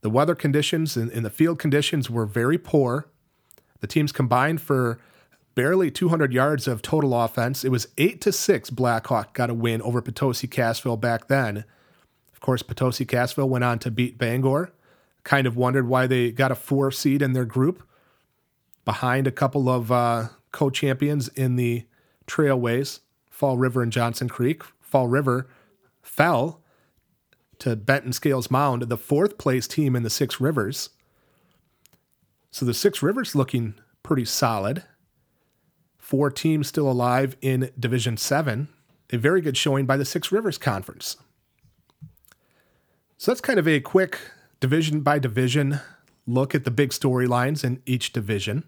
The 0.06 0.12
weather 0.12 0.36
conditions 0.36 0.96
and, 0.96 1.10
and 1.10 1.26
the 1.26 1.32
field 1.32 1.58
conditions 1.58 2.12
were 2.12 2.28
very 2.28 2.60
poor. 2.60 3.08
The 3.80 3.88
teams 3.88 4.12
combined 4.12 4.62
for 4.62 5.00
barely 5.56 5.90
200 5.90 6.32
yards 6.32 6.68
of 6.68 6.84
total 6.84 7.20
offense. 7.20 7.66
It 7.66 7.70
was 7.70 7.88
8 7.98 8.22
to 8.22 8.32
6 8.32 8.70
Blackhawk 8.70 9.34
got 9.34 9.50
a 9.50 9.56
win 9.56 9.82
over 9.82 10.04
Potosi 10.04 10.48
Cassville 10.48 11.02
back 11.02 11.28
then. 11.28 11.66
Of 12.32 12.40
course, 12.40 12.62
Potosi 12.62 13.04
Cassville 13.04 13.50
went 13.50 13.64
on 13.64 13.80
to 13.80 13.90
beat 13.90 14.20
Bangor. 14.20 14.72
Kind 15.24 15.48
of 15.48 15.58
wondered 15.58 15.88
why 15.88 16.06
they 16.06 16.30
got 16.32 16.52
a 16.52 16.56
4 16.56 16.92
seed 16.92 17.24
in 17.24 17.34
their 17.34 17.44
group 17.44 17.82
behind 18.86 19.26
a 19.26 19.32
couple 19.32 19.68
of 19.68 19.92
uh, 19.92 20.28
co-champions 20.52 21.30
in 21.30 21.56
the 21.56 21.84
Trailways, 22.28 23.00
Fall 23.32 23.58
River 23.58 23.82
and 23.82 23.92
Johnson 23.92 24.30
Creek. 24.30 24.62
Fall 24.82 25.08
River 25.08 25.48
fell 26.04 26.62
to 27.60 27.76
Benton 27.76 28.14
Scales 28.14 28.52
Mound, 28.52 28.84
the 28.84 28.98
fourth 28.98 29.38
place 29.38 29.68
team 29.68 29.96
in 29.96 30.04
the 30.04 30.10
Six 30.10 30.40
Rivers. 30.40 30.90
So 32.52 32.66
the 32.66 32.74
Six 32.74 33.02
Rivers 33.02 33.36
looking 33.36 33.76
pretty 34.04 34.26
solid 34.26 34.84
four 36.06 36.30
teams 36.30 36.68
still 36.68 36.90
alive 36.90 37.36
in 37.42 37.72
Division 37.80 38.16
7. 38.16 38.68
A 39.12 39.18
very 39.18 39.42
good 39.42 39.58
showing 39.58 39.88
by 39.88 39.98
the 39.98 40.06
Six 40.06 40.32
Rivers 40.32 40.60
Conference. 40.60 41.18
So 43.18 43.32
that's 43.32 43.42
kind 43.42 43.58
of 43.58 43.68
a 43.68 43.80
quick 43.80 44.20
division 44.60 45.02
by 45.02 45.18
division 45.18 45.80
look 46.28 46.54
at 46.54 46.64
the 46.64 46.70
big 46.70 46.92
storylines 46.92 47.64
in 47.64 47.82
each 47.88 48.14
division, 48.14 48.66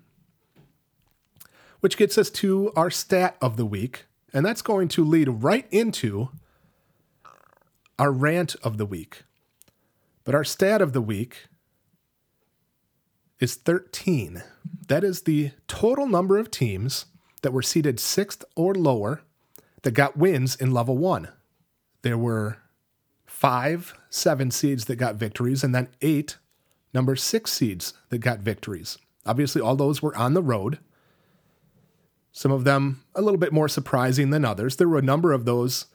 which 1.79 1.95
gets 1.95 2.17
us 2.17 2.31
to 2.31 2.71
our 2.75 2.89
stat 2.89 3.37
of 3.39 3.55
the 3.55 3.65
week. 3.65 4.05
And 4.33 4.43
that's 4.43 4.63
going 4.63 4.87
to 4.89 5.05
lead 5.05 5.27
right 5.27 5.67
into 5.69 6.29
our 7.99 8.11
rant 8.11 8.55
of 8.63 8.77
the 8.77 8.85
week. 8.85 9.23
But 10.23 10.35
our 10.35 10.43
stat 10.43 10.81
of 10.81 10.93
the 10.93 11.01
week 11.01 11.47
is 13.39 13.55
13. 13.55 14.43
That 14.87 15.03
is 15.03 15.21
the 15.21 15.51
total 15.67 16.07
number 16.07 16.37
of 16.37 16.51
teams 16.51 17.05
that 17.41 17.53
were 17.53 17.61
seated 17.61 17.99
sixth 17.99 18.43
or 18.55 18.73
lower 18.73 19.21
that 19.83 19.91
got 19.91 20.17
wins 20.17 20.55
in 20.55 20.71
level 20.71 20.97
one. 20.97 21.29
There 22.01 22.17
were 22.17 22.57
five 23.25 23.93
seven 24.09 24.51
seeds 24.51 24.85
that 24.85 24.95
got 24.95 25.15
victories, 25.15 25.63
and 25.63 25.73
then 25.73 25.89
eight 26.01 26.37
number 26.93 27.15
six 27.15 27.53
seeds 27.53 27.93
that 28.09 28.19
got 28.19 28.39
victories. 28.39 28.97
Obviously, 29.25 29.61
all 29.61 29.75
those 29.75 30.01
were 30.01 30.15
on 30.17 30.33
the 30.33 30.41
road. 30.41 30.79
Some 32.31 32.51
of 32.51 32.63
them 32.63 33.03
a 33.15 33.21
little 33.21 33.39
bit 33.39 33.53
more 33.53 33.67
surprising 33.67 34.29
than 34.29 34.45
others. 34.45 34.75
There 34.75 34.89
were 34.89 34.99
a 34.99 35.03
number 35.03 35.33
of 35.33 35.45
those 35.45 35.85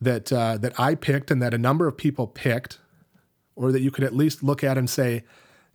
that 0.00 0.32
uh, 0.32 0.56
that 0.58 0.78
I 0.78 0.94
picked 0.94 1.30
and 1.30 1.42
that 1.42 1.54
a 1.54 1.58
number 1.58 1.86
of 1.86 1.96
people 1.96 2.26
picked, 2.26 2.78
or 3.56 3.72
that 3.72 3.80
you 3.80 3.90
could 3.90 4.04
at 4.04 4.14
least 4.14 4.42
look 4.42 4.64
at 4.64 4.78
and 4.78 4.88
say, 4.88 5.24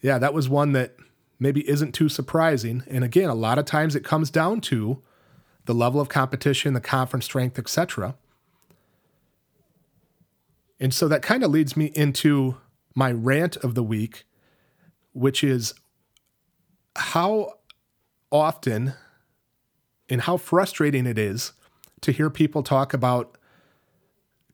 "Yeah, 0.02 0.18
that 0.18 0.34
was 0.34 0.50
one 0.50 0.72
that 0.74 0.96
maybe 1.40 1.68
isn't 1.70 1.94
too 1.94 2.10
surprising. 2.10 2.84
And 2.88 3.04
again, 3.04 3.30
a 3.30 3.36
lot 3.36 3.60
of 3.60 3.66
times 3.66 3.96
it 3.96 4.04
comes 4.04 4.30
down 4.30 4.62
to 4.62 5.02
the 5.66 5.74
level 5.74 6.00
of 6.00 6.10
competition, 6.10 6.74
the 6.74 6.82
conference 6.82 7.26
strength, 7.26 7.60
etc. 7.60 8.16
And 10.80 10.94
so 10.94 11.08
that 11.08 11.22
kind 11.22 11.44
of 11.44 11.52
leads 11.52 11.76
me 11.76 11.92
into 11.96 12.58
my 12.94 13.12
rant 13.12 13.58
of 13.58 13.76
the 13.76 13.84
week, 13.84 14.26
which 15.14 15.44
is 15.44 15.74
how 16.96 17.54
often 18.32 18.94
and 20.10 20.22
how 20.22 20.38
frustrating 20.38 21.06
it 21.06 21.18
is 21.18 21.54
to 22.02 22.12
hear 22.12 22.30
people 22.30 22.64
talk 22.64 22.94
about 22.94 23.35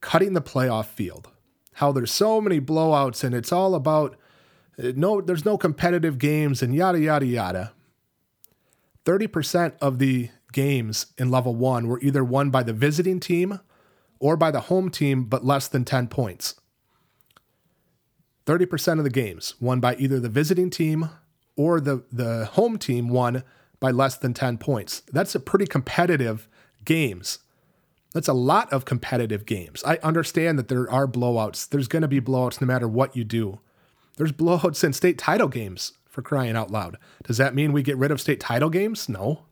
cutting 0.01 0.33
the 0.33 0.41
playoff 0.41 0.85
field. 0.87 1.29
how 1.75 1.91
there's 1.91 2.11
so 2.11 2.41
many 2.41 2.59
blowouts 2.59 3.23
and 3.23 3.33
it's 3.33 3.51
all 3.51 3.73
about 3.73 4.17
uh, 4.81 4.91
no, 4.95 5.21
there's 5.21 5.45
no 5.45 5.57
competitive 5.57 6.17
games 6.17 6.61
and 6.61 6.75
yada, 6.75 6.99
yada, 6.99 7.25
yada. 7.25 7.71
30% 9.05 9.73
of 9.81 9.99
the 9.99 10.29
games 10.51 11.07
in 11.17 11.31
level 11.31 11.55
one 11.55 11.87
were 11.87 11.99
either 12.01 12.23
won 12.23 12.49
by 12.49 12.63
the 12.63 12.73
visiting 12.73 13.19
team 13.19 13.59
or 14.19 14.37
by 14.37 14.51
the 14.51 14.61
home 14.61 14.89
team, 14.89 15.25
but 15.25 15.43
less 15.43 15.67
than 15.67 15.83
10 15.83 16.07
points. 16.07 16.55
30% 18.45 18.97
of 18.97 19.03
the 19.03 19.09
games 19.09 19.55
won 19.59 19.79
by 19.79 19.95
either 19.95 20.19
the 20.19 20.29
visiting 20.29 20.69
team 20.69 21.09
or 21.55 21.79
the, 21.79 22.03
the 22.11 22.45
home 22.45 22.77
team 22.77 23.09
won 23.09 23.43
by 23.79 23.91
less 23.91 24.17
than 24.17 24.33
10 24.33 24.57
points. 24.57 25.01
That's 25.11 25.35
a 25.35 25.39
pretty 25.39 25.65
competitive 25.65 26.47
games. 26.85 27.39
That's 28.13 28.27
a 28.27 28.33
lot 28.33 28.71
of 28.73 28.85
competitive 28.85 29.45
games. 29.45 29.83
I 29.85 29.97
understand 30.03 30.59
that 30.59 30.67
there 30.67 30.89
are 30.91 31.07
blowouts. 31.07 31.69
There's 31.69 31.87
going 31.87 32.01
to 32.01 32.07
be 32.07 32.19
blowouts 32.19 32.59
no 32.59 32.67
matter 32.67 32.87
what 32.87 33.15
you 33.15 33.23
do. 33.23 33.59
There's 34.17 34.31
blowouts 34.33 34.83
in 34.83 34.93
state 34.93 35.17
title 35.17 35.47
games 35.47 35.93
for 36.09 36.21
crying 36.21 36.55
out 36.55 36.71
loud. 36.71 36.97
Does 37.23 37.37
that 37.37 37.55
mean 37.55 37.71
we 37.71 37.83
get 37.83 37.97
rid 37.97 38.11
of 38.11 38.19
state 38.19 38.39
title 38.39 38.69
games? 38.69 39.07
No. 39.07 39.43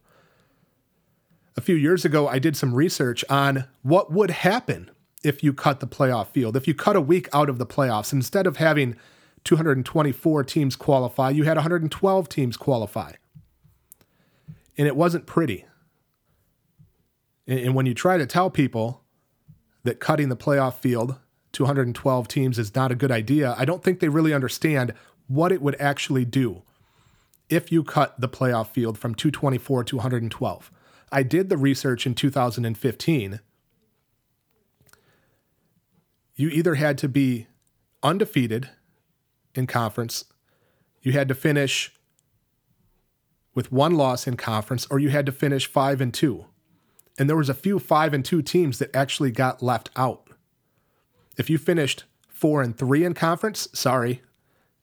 A 1.56 1.62
few 1.62 1.76
years 1.76 2.06
ago, 2.06 2.28
I 2.28 2.39
did 2.39 2.56
some 2.56 2.74
research 2.74 3.24
on 3.30 3.65
what 3.82 4.12
would 4.12 4.32
happen 4.32 4.91
if 5.24 5.43
you 5.43 5.54
cut 5.54 5.80
the 5.80 5.88
playoff 5.88 6.28
field. 6.28 6.56
If 6.56 6.67
you 6.67 6.74
cut 6.74 6.95
a 6.95 7.02
week 7.02 7.28
out 7.34 7.50
of 7.50 7.58
the 7.58 7.65
playoffs, 7.65 8.13
instead 8.13 8.48
of 8.48 8.58
having 8.58 8.95
224 9.43 10.43
teams 10.43 10.76
qualify, 10.76 11.30
you 11.30 11.43
had 11.43 11.58
112 11.58 12.30
teams 12.30 12.58
qualify. 12.58 13.13
And 14.78 14.88
it 14.88 14.95
wasn't 14.95 15.26
pretty. 15.26 15.65
And 17.49 17.75
when 17.75 17.85
you 17.85 17.93
try 17.93 18.17
to 18.17 18.25
tell 18.25 18.49
people 18.49 19.03
that 19.83 19.99
cutting 19.99 20.29
the 20.29 20.38
playoff 20.38 20.75
field 20.75 21.15
to 21.53 21.63
112 21.63 22.27
teams 22.27 22.59
is 22.59 22.75
not 22.75 22.91
a 22.91 22.95
good 22.95 23.12
idea, 23.12 23.55
I 23.57 23.65
don't 23.65 23.83
think 23.83 23.99
they 23.99 24.09
really 24.09 24.33
understand 24.33 24.93
what 25.27 25.51
it 25.51 25.62
would 25.62 25.75
actually 25.79 26.25
do 26.25 26.62
if 27.49 27.71
you 27.71 27.83
cut 27.83 28.21
the 28.21 28.29
playoff 28.29 28.67
field 28.67 28.97
from 28.97 29.15
224 29.15 29.83
to 29.85 29.95
112. 29.97 30.71
I 31.12 31.23
did 31.23 31.49
the 31.49 31.57
research 31.57 32.05
in 32.05 32.13
2015 32.13 33.39
you 36.39 36.47
either 36.47 36.75
had 36.75 36.97
to 36.97 37.09
be 37.09 37.47
undefeated 38.01 38.69
in 39.53 39.67
conference, 39.67 40.23
you 41.01 41.12
had 41.12 41.27
to 41.27 41.35
finish 41.35 41.93
with 43.53 43.73
one 43.73 43.95
loss 43.95 44.25
in 44.25 44.38
conference, 44.38 44.88
or 44.89 44.99
you 44.99 45.09
had 45.09 45.25
to 45.25 45.33
finish 45.33 45.67
five 45.67 45.99
and 45.99 46.13
two. 46.13 46.45
And 47.19 47.29
there 47.29 47.38
was 47.38 47.49
a 47.49 47.53
few 47.53 47.77
five 47.77 48.13
and 48.13 48.23
two 48.23 48.41
teams 48.41 48.79
that 48.79 48.95
actually 48.95 49.29
got 49.29 49.62
left 49.62 49.89
out. 49.97 50.27
If 51.38 51.49
you 51.49 51.58
finished 51.58 52.05
four 52.29 52.62
and 52.62 52.75
three 52.75 53.03
in 53.03 53.13
conference, 53.13 53.67
sorry. 53.73 54.21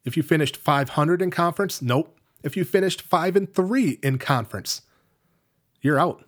If 0.04 0.16
you 0.16 0.22
finished 0.22 0.56
500 0.56 1.22
in 1.22 1.30
conference, 1.30 1.80
nope. 1.80 2.16
If 2.44 2.56
you 2.56 2.64
finished 2.64 3.00
five 3.02 3.34
and 3.34 3.52
three 3.52 3.98
in 4.02 4.18
conference, 4.18 4.82
you're 5.80 5.98
out. 5.98 6.24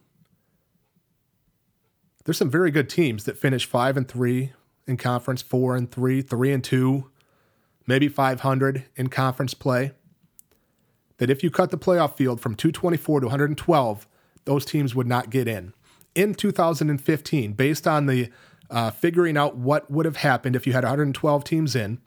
There's 2.24 2.38
some 2.38 2.50
very 2.50 2.70
good 2.70 2.88
teams 2.88 3.24
that 3.24 3.38
finish 3.38 3.66
five 3.66 3.96
and 3.96 4.08
three, 4.08 4.52
in 4.86 4.96
conference, 4.96 5.42
four 5.42 5.76
and 5.76 5.90
three, 5.90 6.22
three 6.22 6.52
and 6.52 6.64
two, 6.64 7.10
maybe 7.86 8.08
500 8.08 8.84
in 8.96 9.08
conference 9.08 9.54
play. 9.54 9.92
That 11.18 11.30
if 11.30 11.42
you 11.42 11.50
cut 11.50 11.70
the 11.70 11.78
playoff 11.78 12.16
field 12.16 12.40
from 12.40 12.54
224 12.54 13.20
to 13.20 13.26
112, 13.26 14.08
those 14.44 14.64
teams 14.64 14.94
would 14.94 15.06
not 15.06 15.30
get 15.30 15.46
in. 15.46 15.74
In 16.18 16.34
2015, 16.34 17.52
based 17.52 17.86
on 17.86 18.06
the 18.06 18.28
uh, 18.68 18.90
figuring 18.90 19.36
out 19.36 19.56
what 19.56 19.88
would 19.88 20.04
have 20.04 20.16
happened 20.16 20.56
if 20.56 20.66
you 20.66 20.72
had 20.72 20.82
112 20.82 21.44
teams 21.44 21.76
in, 21.76 22.00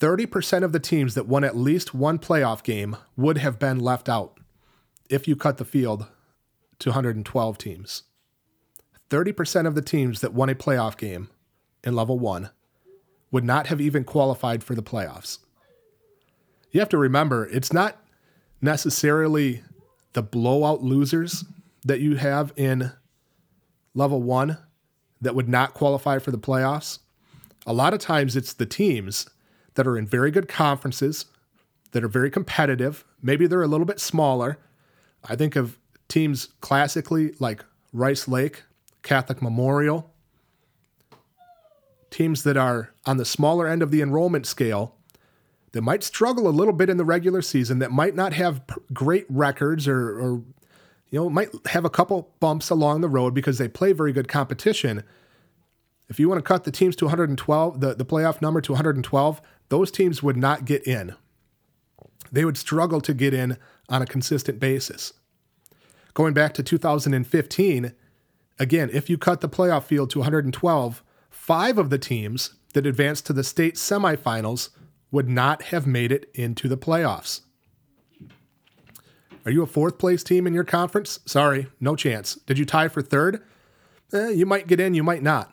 30% 0.00 0.62
of 0.62 0.72
the 0.72 0.80
teams 0.80 1.12
that 1.12 1.26
won 1.26 1.44
at 1.44 1.54
least 1.54 1.92
one 1.92 2.18
playoff 2.18 2.62
game 2.62 2.96
would 3.14 3.36
have 3.36 3.58
been 3.58 3.80
left 3.80 4.08
out 4.08 4.40
if 5.10 5.28
you 5.28 5.36
cut 5.36 5.58
the 5.58 5.64
field 5.66 6.06
to 6.78 6.88
112 6.88 7.58
teams. 7.58 8.04
30% 9.10 9.66
of 9.66 9.74
the 9.74 9.82
teams 9.82 10.22
that 10.22 10.32
won 10.32 10.48
a 10.48 10.54
playoff 10.54 10.96
game 10.96 11.28
in 11.84 11.94
level 11.94 12.18
one 12.18 12.48
would 13.30 13.44
not 13.44 13.66
have 13.66 13.78
even 13.78 14.04
qualified 14.04 14.64
for 14.64 14.74
the 14.74 14.82
playoffs. 14.82 15.40
You 16.70 16.80
have 16.80 16.88
to 16.88 16.96
remember, 16.96 17.46
it's 17.48 17.74
not 17.74 18.02
necessarily 18.62 19.62
the 20.14 20.22
blowout 20.22 20.82
losers 20.82 21.44
that 21.86 22.00
you 22.00 22.16
have 22.16 22.52
in 22.56 22.92
level 23.94 24.20
one 24.20 24.58
that 25.20 25.34
would 25.34 25.48
not 25.48 25.72
qualify 25.72 26.18
for 26.18 26.32
the 26.32 26.38
playoffs. 26.38 26.98
A 27.64 27.72
lot 27.72 27.94
of 27.94 28.00
times 28.00 28.36
it's 28.36 28.52
the 28.52 28.66
teams 28.66 29.28
that 29.74 29.86
are 29.86 29.96
in 29.96 30.06
very 30.06 30.30
good 30.30 30.48
conferences, 30.48 31.26
that 31.92 32.02
are 32.02 32.08
very 32.08 32.30
competitive. 32.30 33.04
Maybe 33.22 33.46
they're 33.46 33.62
a 33.62 33.68
little 33.68 33.86
bit 33.86 34.00
smaller. 34.00 34.58
I 35.24 35.36
think 35.36 35.56
of 35.56 35.78
teams 36.08 36.48
classically 36.60 37.32
like 37.38 37.64
Rice 37.92 38.26
Lake, 38.26 38.64
Catholic 39.02 39.40
Memorial, 39.40 40.10
teams 42.10 42.42
that 42.42 42.56
are 42.56 42.92
on 43.04 43.16
the 43.16 43.24
smaller 43.24 43.66
end 43.66 43.82
of 43.82 43.90
the 43.90 44.02
enrollment 44.02 44.46
scale 44.46 44.96
that 45.72 45.82
might 45.82 46.02
struggle 46.02 46.48
a 46.48 46.50
little 46.50 46.72
bit 46.72 46.88
in 46.88 46.96
the 46.96 47.04
regular 47.04 47.42
season, 47.42 47.78
that 47.78 47.92
might 47.92 48.14
not 48.14 48.32
have 48.32 48.62
great 48.92 49.26
records 49.28 49.86
or, 49.86 50.18
or 50.18 50.42
you 51.10 51.20
know, 51.20 51.30
might 51.30 51.50
have 51.68 51.84
a 51.84 51.90
couple 51.90 52.34
bumps 52.40 52.70
along 52.70 53.00
the 53.00 53.08
road 53.08 53.34
because 53.34 53.58
they 53.58 53.68
play 53.68 53.92
very 53.92 54.12
good 54.12 54.28
competition. 54.28 55.02
If 56.08 56.18
you 56.18 56.28
want 56.28 56.38
to 56.38 56.46
cut 56.48 56.64
the 56.64 56.70
teams 56.70 56.96
to 56.96 57.06
112, 57.06 57.80
the, 57.80 57.94
the 57.94 58.04
playoff 58.04 58.42
number 58.42 58.60
to 58.60 58.72
112, 58.72 59.40
those 59.68 59.90
teams 59.90 60.22
would 60.22 60.36
not 60.36 60.64
get 60.64 60.86
in. 60.86 61.14
They 62.30 62.44
would 62.44 62.56
struggle 62.56 63.00
to 63.02 63.14
get 63.14 63.34
in 63.34 63.56
on 63.88 64.02
a 64.02 64.06
consistent 64.06 64.58
basis. 64.58 65.12
Going 66.14 66.34
back 66.34 66.54
to 66.54 66.62
2015, 66.62 67.92
again, 68.58 68.90
if 68.92 69.10
you 69.10 69.18
cut 69.18 69.40
the 69.40 69.48
playoff 69.48 69.84
field 69.84 70.10
to 70.10 70.20
112, 70.20 71.02
five 71.30 71.78
of 71.78 71.90
the 71.90 71.98
teams 71.98 72.54
that 72.74 72.86
advanced 72.86 73.26
to 73.26 73.32
the 73.32 73.44
state 73.44 73.76
semifinals 73.76 74.70
would 75.10 75.28
not 75.28 75.62
have 75.64 75.86
made 75.86 76.10
it 76.10 76.30
into 76.34 76.68
the 76.68 76.76
playoffs. 76.76 77.42
Are 79.46 79.52
you 79.52 79.62
a 79.62 79.66
fourth 79.66 79.98
place 79.98 80.24
team 80.24 80.46
in 80.48 80.54
your 80.54 80.64
conference? 80.64 81.20
Sorry, 81.24 81.68
no 81.78 81.94
chance. 81.94 82.34
Did 82.34 82.58
you 82.58 82.64
tie 82.64 82.88
for 82.88 83.00
third? 83.00 83.42
Eh, 84.12 84.30
you 84.30 84.44
might 84.44 84.66
get 84.66 84.80
in, 84.80 84.94
you 84.94 85.04
might 85.04 85.22
not. 85.22 85.52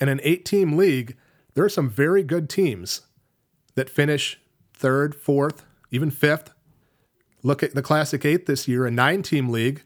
In 0.00 0.08
an 0.08 0.20
eight 0.22 0.44
team 0.44 0.76
league, 0.76 1.16
there 1.54 1.64
are 1.64 1.68
some 1.68 1.90
very 1.90 2.22
good 2.22 2.48
teams 2.48 3.02
that 3.74 3.90
finish 3.90 4.38
third, 4.72 5.16
fourth, 5.16 5.64
even 5.90 6.12
fifth. 6.12 6.52
Look 7.42 7.64
at 7.64 7.74
the 7.74 7.82
Classic 7.82 8.24
Eight 8.24 8.46
this 8.46 8.68
year, 8.68 8.86
a 8.86 8.90
nine 8.90 9.22
team 9.22 9.48
league. 9.48 9.82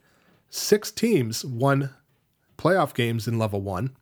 Six 0.50 0.90
teams 0.90 1.42
won 1.42 1.90
playoff 2.58 2.92
games 2.92 3.26
in 3.26 3.38
level 3.38 3.62
one. 3.62 3.96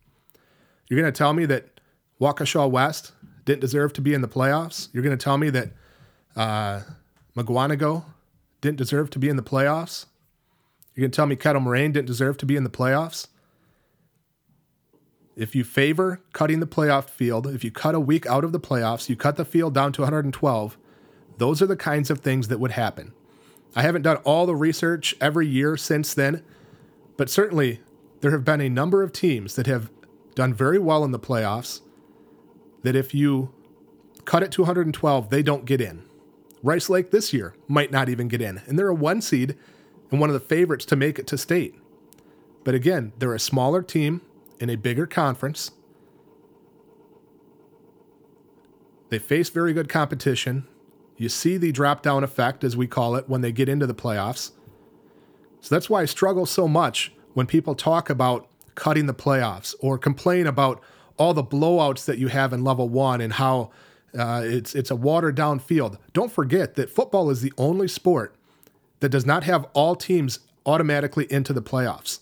You're 0.89 0.99
going 0.99 1.11
to 1.11 1.17
tell 1.17 1.33
me 1.33 1.45
that 1.45 1.79
Waukesha 2.19 2.69
West 2.69 3.13
didn't 3.45 3.61
deserve 3.61 3.93
to 3.93 4.01
be 4.01 4.13
in 4.13 4.21
the 4.21 4.27
playoffs? 4.27 4.89
You're 4.91 5.03
going 5.03 5.17
to 5.17 5.23
tell 5.23 5.37
me 5.37 5.49
that 5.51 5.71
uh, 6.35 6.81
Mukwonago 7.37 8.03
didn't 8.61 8.77
deserve 8.77 9.09
to 9.11 9.19
be 9.19 9.29
in 9.29 9.35
the 9.35 9.43
playoffs? 9.43 10.05
You're 10.93 11.03
going 11.03 11.11
to 11.11 11.15
tell 11.15 11.25
me 11.25 11.35
Kettle 11.35 11.61
Moraine 11.61 11.91
didn't 11.91 12.07
deserve 12.07 12.37
to 12.37 12.45
be 12.45 12.55
in 12.55 12.63
the 12.63 12.69
playoffs? 12.69 13.27
If 15.35 15.55
you 15.55 15.63
favor 15.63 16.21
cutting 16.33 16.59
the 16.59 16.67
playoff 16.67 17.05
field, 17.05 17.47
if 17.47 17.63
you 17.63 17.71
cut 17.71 17.95
a 17.95 17.99
week 17.99 18.25
out 18.25 18.43
of 18.43 18.51
the 18.51 18.59
playoffs, 18.59 19.07
you 19.07 19.15
cut 19.15 19.37
the 19.37 19.45
field 19.45 19.73
down 19.73 19.93
to 19.93 20.01
112, 20.01 20.77
those 21.37 21.61
are 21.61 21.65
the 21.65 21.77
kinds 21.77 22.09
of 22.09 22.19
things 22.19 22.49
that 22.49 22.59
would 22.59 22.71
happen. 22.71 23.13
I 23.75 23.83
haven't 23.83 24.01
done 24.01 24.17
all 24.17 24.45
the 24.45 24.55
research 24.55 25.15
every 25.21 25.47
year 25.47 25.77
since 25.77 26.13
then, 26.13 26.43
but 27.15 27.29
certainly 27.29 27.79
there 28.19 28.31
have 28.31 28.43
been 28.43 28.59
a 28.59 28.69
number 28.69 29.01
of 29.01 29.13
teams 29.13 29.55
that 29.55 29.67
have 29.67 29.89
done 30.35 30.53
very 30.53 30.79
well 30.79 31.05
in 31.05 31.11
the 31.11 31.19
playoffs, 31.19 31.81
that 32.83 32.95
if 32.95 33.13
you 33.13 33.53
cut 34.25 34.43
it 34.43 34.51
to 34.51 34.63
112, 34.63 35.29
they 35.29 35.41
don't 35.41 35.65
get 35.65 35.79
in. 35.79 36.03
Rice 36.61 36.89
Lake 36.89 37.11
this 37.11 37.33
year 37.33 37.53
might 37.67 37.91
not 37.91 38.09
even 38.09 38.27
get 38.27 38.41
in, 38.41 38.61
and 38.67 38.77
they're 38.77 38.89
a 38.89 38.95
one 38.95 39.21
seed 39.21 39.55
and 40.11 40.19
one 40.19 40.29
of 40.29 40.33
the 40.33 40.39
favorites 40.39 40.85
to 40.85 40.95
make 40.95 41.19
it 41.19 41.27
to 41.27 41.37
state. 41.37 41.75
But 42.63 42.75
again, 42.75 43.13
they're 43.17 43.33
a 43.33 43.39
smaller 43.39 43.81
team 43.81 44.21
in 44.59 44.69
a 44.69 44.75
bigger 44.75 45.07
conference. 45.07 45.71
They 49.09 49.19
face 49.19 49.49
very 49.49 49.73
good 49.73 49.89
competition. 49.89 50.67
You 51.17 51.29
see 51.29 51.57
the 51.57 51.71
drop 51.71 52.03
down 52.03 52.23
effect, 52.23 52.63
as 52.63 52.77
we 52.77 52.87
call 52.87 53.15
it, 53.15 53.27
when 53.27 53.41
they 53.41 53.51
get 53.51 53.69
into 53.69 53.87
the 53.87 53.95
playoffs. 53.95 54.51
So 55.61 55.73
that's 55.73 55.89
why 55.89 56.01
I 56.01 56.05
struggle 56.05 56.45
so 56.45 56.67
much 56.67 57.13
when 57.33 57.45
people 57.45 57.75
talk 57.75 58.09
about 58.09 58.47
cutting 58.75 59.07
the 59.07 59.13
playoffs 59.13 59.75
or 59.79 59.97
complain 59.97 60.47
about 60.47 60.81
all 61.17 61.33
the 61.33 61.43
blowouts 61.43 62.05
that 62.05 62.17
you 62.17 62.27
have 62.29 62.53
in 62.53 62.63
level 62.63 62.87
one 62.87 63.19
and 63.19 63.33
how 63.33 63.71
uh, 64.17 64.41
it's 64.43 64.75
it's 64.75 64.91
a 64.91 64.95
watered 64.95 65.35
down 65.35 65.59
field. 65.59 65.97
Don't 66.13 66.31
forget 66.31 66.75
that 66.75 66.89
football 66.89 67.29
is 67.29 67.41
the 67.41 67.53
only 67.57 67.87
sport 67.87 68.35
that 68.99 69.09
does 69.09 69.25
not 69.25 69.43
have 69.43 69.65
all 69.73 69.95
teams 69.95 70.39
automatically 70.65 71.25
into 71.31 71.53
the 71.53 71.61
playoffs. 71.61 72.19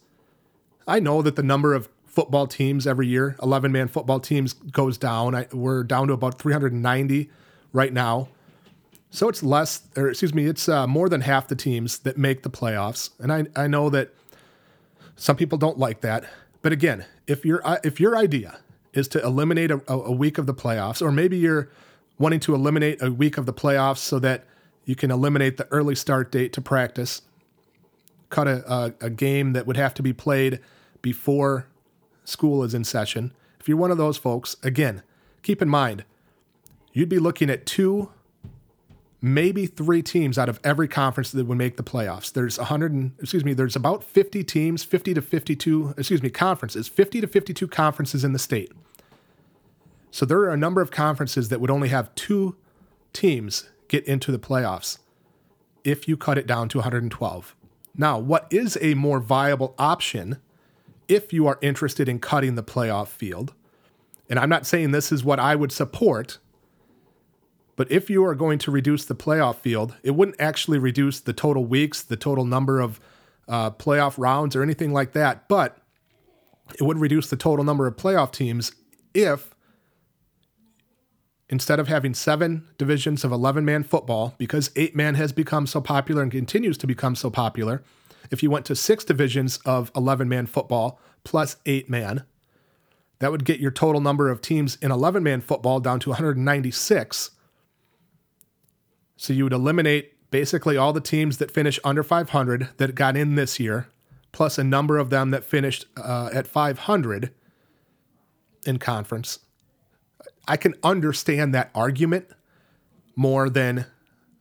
I 0.87 0.99
know 0.99 1.21
that 1.21 1.35
the 1.35 1.43
number 1.43 1.73
of 1.73 1.89
football 2.05 2.47
teams 2.47 2.87
every 2.87 3.07
year. 3.07 3.35
11 3.43 3.71
man 3.71 3.87
football 3.87 4.19
teams 4.19 4.53
goes 4.53 4.97
down. 4.97 5.35
I, 5.35 5.47
we're 5.51 5.83
down 5.83 6.07
to 6.07 6.13
about 6.13 6.39
390 6.39 7.29
right 7.73 7.93
now. 7.93 8.29
So 9.09 9.29
it's 9.29 9.43
less, 9.43 9.83
or 9.95 10.09
excuse 10.09 10.33
me, 10.33 10.45
it's 10.45 10.67
uh, 10.67 10.87
more 10.87 11.09
than 11.09 11.21
half 11.21 11.47
the 11.47 11.55
teams 11.55 11.99
that 11.99 12.17
make 12.17 12.43
the 12.43 12.49
playoffs. 12.49 13.11
And 13.19 13.31
I, 13.31 13.45
I 13.55 13.67
know 13.67 13.89
that 13.89 14.13
some 15.15 15.35
people 15.35 15.57
don't 15.57 15.77
like 15.77 16.01
that. 16.01 16.25
But 16.61 16.71
again, 16.71 17.05
if 17.27 17.45
your 17.45 17.65
uh, 17.65 17.77
if 17.83 17.99
your 17.99 18.17
idea 18.17 18.59
is 18.97 19.07
to 19.09 19.23
eliminate 19.23 19.71
a, 19.71 19.81
a 19.87 20.11
week 20.11 20.37
of 20.37 20.45
the 20.45 20.53
playoffs, 20.53 21.01
or 21.01 21.11
maybe 21.11 21.37
you're 21.37 21.69
wanting 22.17 22.39
to 22.41 22.55
eliminate 22.55 23.01
a 23.01 23.11
week 23.11 23.37
of 23.37 23.45
the 23.45 23.53
playoffs 23.53 23.99
so 23.99 24.19
that 24.19 24.45
you 24.85 24.95
can 24.95 25.11
eliminate 25.11 25.57
the 25.57 25.67
early 25.71 25.95
start 25.95 26.31
date 26.31 26.53
to 26.53 26.61
practice, 26.61 27.21
cut 28.29 28.47
a, 28.47 28.73
a, 28.73 28.93
a 29.01 29.09
game 29.09 29.53
that 29.53 29.67
would 29.67 29.77
have 29.77 29.93
to 29.93 30.01
be 30.01 30.13
played 30.13 30.59
before 31.01 31.67
school 32.23 32.63
is 32.63 32.73
in 32.73 32.83
session. 32.83 33.33
If 33.59 33.67
you're 33.67 33.77
one 33.77 33.91
of 33.91 33.97
those 33.97 34.17
folks, 34.17 34.55
again, 34.63 35.03
keep 35.43 35.61
in 35.61 35.69
mind, 35.69 36.03
you'd 36.93 37.09
be 37.09 37.19
looking 37.19 37.49
at 37.49 37.65
two, 37.65 38.11
maybe 39.21 39.65
three 39.65 40.01
teams 40.01 40.37
out 40.37 40.49
of 40.49 40.59
every 40.63 40.87
conference 40.87 41.31
that 41.31 41.45
would 41.45 41.57
make 41.57 41.77
the 41.77 41.83
playoffs. 41.83 42.31
There's 42.31 42.57
100, 42.57 42.91
and, 42.91 43.11
excuse 43.19 43.43
me, 43.43 43.53
there's 43.53 43.75
about 43.75 44.03
50 44.03 44.43
teams, 44.43 44.83
50 44.83 45.13
to 45.15 45.21
52, 45.21 45.95
excuse 45.97 46.23
me, 46.23 46.29
conferences, 46.29 46.87
50 46.87 47.21
to 47.21 47.27
52 47.27 47.67
conferences 47.67 48.23
in 48.23 48.33
the 48.33 48.39
state. 48.39 48.71
So 50.17 50.25
there 50.25 50.39
are 50.39 50.49
a 50.49 50.57
number 50.57 50.81
of 50.81 50.89
conferences 50.89 51.49
that 51.49 51.61
would 51.61 51.69
only 51.69 51.89
have 51.89 52.15
two 52.15 52.55
teams 53.13 53.69
get 53.87 54.03
into 54.05 54.31
the 54.31 54.39
playoffs 54.39 54.97
if 55.83 56.07
you 56.07 56.17
cut 56.17 56.39
it 56.39 56.47
down 56.47 56.69
to 56.69 56.79
112. 56.79 57.55
Now, 57.95 58.17
what 58.17 58.47
is 58.49 58.79
a 58.81 58.95
more 58.95 59.19
viable 59.19 59.75
option 59.77 60.39
if 61.07 61.31
you 61.31 61.45
are 61.45 61.59
interested 61.61 62.09
in 62.09 62.17
cutting 62.17 62.55
the 62.55 62.63
playoff 62.63 63.09
field? 63.09 63.53
And 64.27 64.39
I'm 64.39 64.49
not 64.49 64.65
saying 64.65 64.89
this 64.89 65.11
is 65.11 65.23
what 65.23 65.39
I 65.39 65.53
would 65.53 65.71
support, 65.71 66.39
but 67.75 67.91
if 67.91 68.09
you 68.09 68.25
are 68.25 68.33
going 68.33 68.57
to 68.57 68.71
reduce 68.71 69.05
the 69.05 69.13
playoff 69.13 69.57
field, 69.57 69.97
it 70.01 70.15
wouldn't 70.15 70.41
actually 70.41 70.79
reduce 70.79 71.19
the 71.19 71.33
total 71.33 71.63
weeks, 71.63 72.01
the 72.01 72.17
total 72.17 72.43
number 72.43 72.79
of 72.79 72.99
uh, 73.47 73.69
playoff 73.69 74.15
rounds, 74.17 74.55
or 74.55 74.63
anything 74.63 74.91
like 74.91 75.11
that, 75.11 75.47
but 75.47 75.77
it 76.79 76.81
would 76.81 76.97
reduce 76.97 77.29
the 77.29 77.37
total 77.37 77.63
number 77.63 77.85
of 77.85 77.95
playoff 77.97 78.31
teams 78.31 78.71
if 79.13 79.53
instead 81.49 81.79
of 81.79 81.87
having 81.87 82.13
seven 82.13 82.67
divisions 82.77 83.23
of 83.23 83.31
11 83.31 83.63
man 83.63 83.83
football, 83.83 84.35
because 84.37 84.69
eight 84.75 84.95
man 84.95 85.15
has 85.15 85.31
become 85.31 85.65
so 85.65 85.79
popular 85.79 86.21
and 86.21 86.31
continues 86.31 86.77
to 86.77 86.87
become 86.87 87.15
so 87.15 87.29
popular, 87.29 87.83
if 88.31 88.43
you 88.43 88.49
went 88.49 88.65
to 88.65 88.75
six 88.75 89.03
divisions 89.03 89.57
of 89.65 89.91
11 89.95 90.27
man 90.27 90.45
football 90.45 90.99
plus 91.23 91.57
eight 91.65 91.89
man, 91.89 92.23
that 93.19 93.31
would 93.31 93.45
get 93.45 93.59
your 93.59 93.71
total 93.71 94.01
number 94.01 94.29
of 94.29 94.41
teams 94.41 94.77
in 94.81 94.91
11 94.91 95.23
man 95.23 95.41
football 95.41 95.79
down 95.79 95.99
to 96.01 96.09
196. 96.09 97.31
So 99.15 99.33
you 99.33 99.43
would 99.43 99.53
eliminate 99.53 100.13
basically 100.29 100.77
all 100.77 100.93
the 100.93 101.01
teams 101.01 101.37
that 101.37 101.49
finish 101.51 101.79
under 101.83 102.03
500 102.03 102.69
that 102.77 102.95
got 102.95 103.17
in 103.17 103.35
this 103.35 103.59
year, 103.59 103.87
plus 104.31 104.57
a 104.57 104.63
number 104.63 104.97
of 104.97 105.09
them 105.09 105.31
that 105.31 105.43
finished 105.43 105.85
uh, 105.97 106.29
at 106.33 106.45
500 106.45 107.31
in 108.65 108.77
conference. 108.77 109.39
I 110.47 110.57
can 110.57 110.75
understand 110.83 111.53
that 111.53 111.69
argument 111.75 112.29
more 113.15 113.49
than 113.49 113.85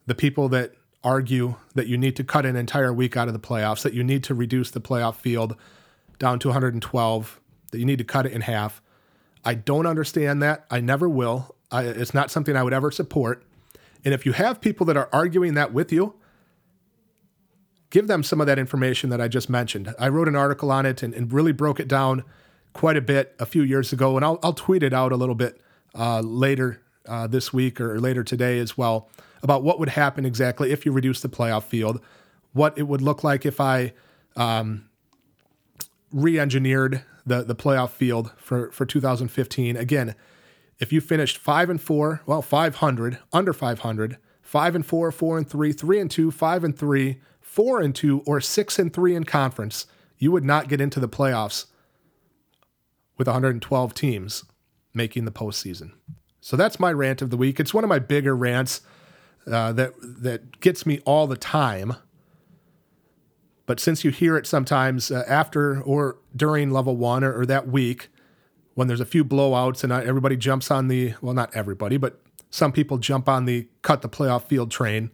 the 0.06 0.14
people 0.14 0.48
that 0.50 0.74
argue 1.02 1.56
that 1.74 1.86
you 1.86 1.96
need 1.96 2.16
to 2.16 2.24
cut 2.24 2.46
an 2.46 2.56
entire 2.56 2.92
week 2.92 3.16
out 3.16 3.28
of 3.28 3.34
the 3.34 3.40
playoffs, 3.40 3.82
that 3.82 3.94
you 3.94 4.04
need 4.04 4.24
to 4.24 4.34
reduce 4.34 4.70
the 4.70 4.80
playoff 4.80 5.16
field 5.16 5.56
down 6.18 6.38
to 6.40 6.48
112, 6.48 7.40
that 7.70 7.78
you 7.78 7.84
need 7.84 7.98
to 7.98 8.04
cut 8.04 8.26
it 8.26 8.32
in 8.32 8.42
half. 8.42 8.82
I 9.44 9.54
don't 9.54 9.86
understand 9.86 10.42
that. 10.42 10.66
I 10.70 10.80
never 10.80 11.08
will. 11.08 11.54
I, 11.70 11.84
it's 11.84 12.14
not 12.14 12.30
something 12.30 12.56
I 12.56 12.62
would 12.62 12.72
ever 12.72 12.90
support. 12.90 13.44
And 14.04 14.14
if 14.14 14.26
you 14.26 14.32
have 14.32 14.60
people 14.60 14.86
that 14.86 14.96
are 14.96 15.08
arguing 15.12 15.54
that 15.54 15.72
with 15.72 15.92
you, 15.92 16.14
give 17.90 18.08
them 18.08 18.22
some 18.22 18.40
of 18.40 18.46
that 18.46 18.58
information 18.58 19.10
that 19.10 19.20
I 19.20 19.28
just 19.28 19.48
mentioned. 19.48 19.94
I 19.98 20.08
wrote 20.08 20.28
an 20.28 20.36
article 20.36 20.70
on 20.70 20.86
it 20.86 21.02
and, 21.02 21.14
and 21.14 21.32
really 21.32 21.52
broke 21.52 21.80
it 21.80 21.88
down 21.88 22.24
quite 22.72 22.96
a 22.96 23.00
bit 23.00 23.34
a 23.38 23.46
few 23.46 23.62
years 23.62 23.92
ago, 23.92 24.16
and 24.16 24.24
I'll, 24.24 24.38
I'll 24.42 24.52
tweet 24.52 24.82
it 24.82 24.92
out 24.92 25.12
a 25.12 25.16
little 25.16 25.34
bit 25.34 25.60
uh, 25.96 26.20
later 26.20 26.82
uh, 27.06 27.26
this 27.26 27.52
week 27.52 27.80
or 27.80 27.98
later 28.00 28.22
today 28.22 28.58
as 28.58 28.76
well 28.76 29.08
about 29.42 29.62
what 29.62 29.78
would 29.78 29.90
happen 29.90 30.24
exactly 30.24 30.72
if 30.72 30.84
you 30.84 30.92
reduce 30.92 31.20
the 31.20 31.28
playoff 31.28 31.64
field, 31.64 32.00
what 32.52 32.76
it 32.76 32.84
would 32.84 33.00
look 33.00 33.22
like 33.22 33.46
if 33.46 33.60
I 33.60 33.92
um, 34.34 34.88
re-engineered 36.12 37.02
the 37.24 37.42
the 37.42 37.54
playoff 37.54 37.90
field 37.90 38.32
for 38.36 38.70
for 38.70 38.86
2015. 38.86 39.76
Again, 39.76 40.14
if 40.78 40.92
you 40.92 41.00
finished 41.00 41.38
five 41.38 41.70
and 41.70 41.80
four, 41.80 42.22
well, 42.26 42.42
500, 42.42 43.18
under 43.32 43.52
500, 43.52 44.18
five 44.42 44.74
and 44.74 44.86
four, 44.86 45.10
four 45.10 45.38
and 45.38 45.48
three, 45.48 45.72
three 45.72 45.98
and 46.00 46.10
two, 46.10 46.30
five 46.30 46.64
and 46.64 46.76
three, 46.76 47.20
four 47.40 47.80
and 47.80 47.94
two, 47.94 48.22
or 48.26 48.40
six 48.40 48.78
and 48.78 48.92
three 48.92 49.14
in 49.14 49.24
conference, 49.24 49.86
you 50.18 50.30
would 50.32 50.44
not 50.44 50.68
get 50.68 50.80
into 50.80 51.00
the 51.00 51.08
playoffs 51.08 51.66
with 53.18 53.26
112 53.26 53.94
teams 53.94 54.44
making 54.96 55.26
the 55.26 55.30
postseason. 55.30 55.92
So 56.40 56.56
that's 56.56 56.80
my 56.80 56.92
rant 56.92 57.22
of 57.22 57.30
the 57.30 57.36
week. 57.36 57.60
It's 57.60 57.74
one 57.74 57.84
of 57.84 57.88
my 57.88 57.98
bigger 57.98 58.34
rants 58.34 58.80
uh, 59.46 59.72
that 59.72 59.92
that 60.00 60.60
gets 60.60 60.86
me 60.86 61.00
all 61.04 61.26
the 61.26 61.36
time. 61.36 61.96
But 63.66 63.80
since 63.80 64.04
you 64.04 64.10
hear 64.10 64.36
it 64.36 64.46
sometimes 64.46 65.10
uh, 65.10 65.24
after 65.26 65.82
or 65.82 66.18
during 66.34 66.70
level 66.70 66.96
one 66.96 67.24
or, 67.24 67.40
or, 67.40 67.46
that 67.46 67.66
week, 67.66 68.08
when 68.74 68.86
there's 68.86 69.00
a 69.00 69.06
few 69.06 69.24
blowouts 69.24 69.82
and 69.82 69.92
everybody 69.92 70.36
jumps 70.36 70.70
on 70.70 70.86
the 70.86 71.14
well, 71.20 71.34
not 71.34 71.54
everybody, 71.54 71.96
but 71.96 72.20
some 72.50 72.72
people 72.72 72.98
jump 72.98 73.28
on 73.28 73.44
the 73.44 73.68
cut 73.82 74.02
the 74.02 74.08
playoff 74.08 74.44
field 74.44 74.70
train. 74.70 75.10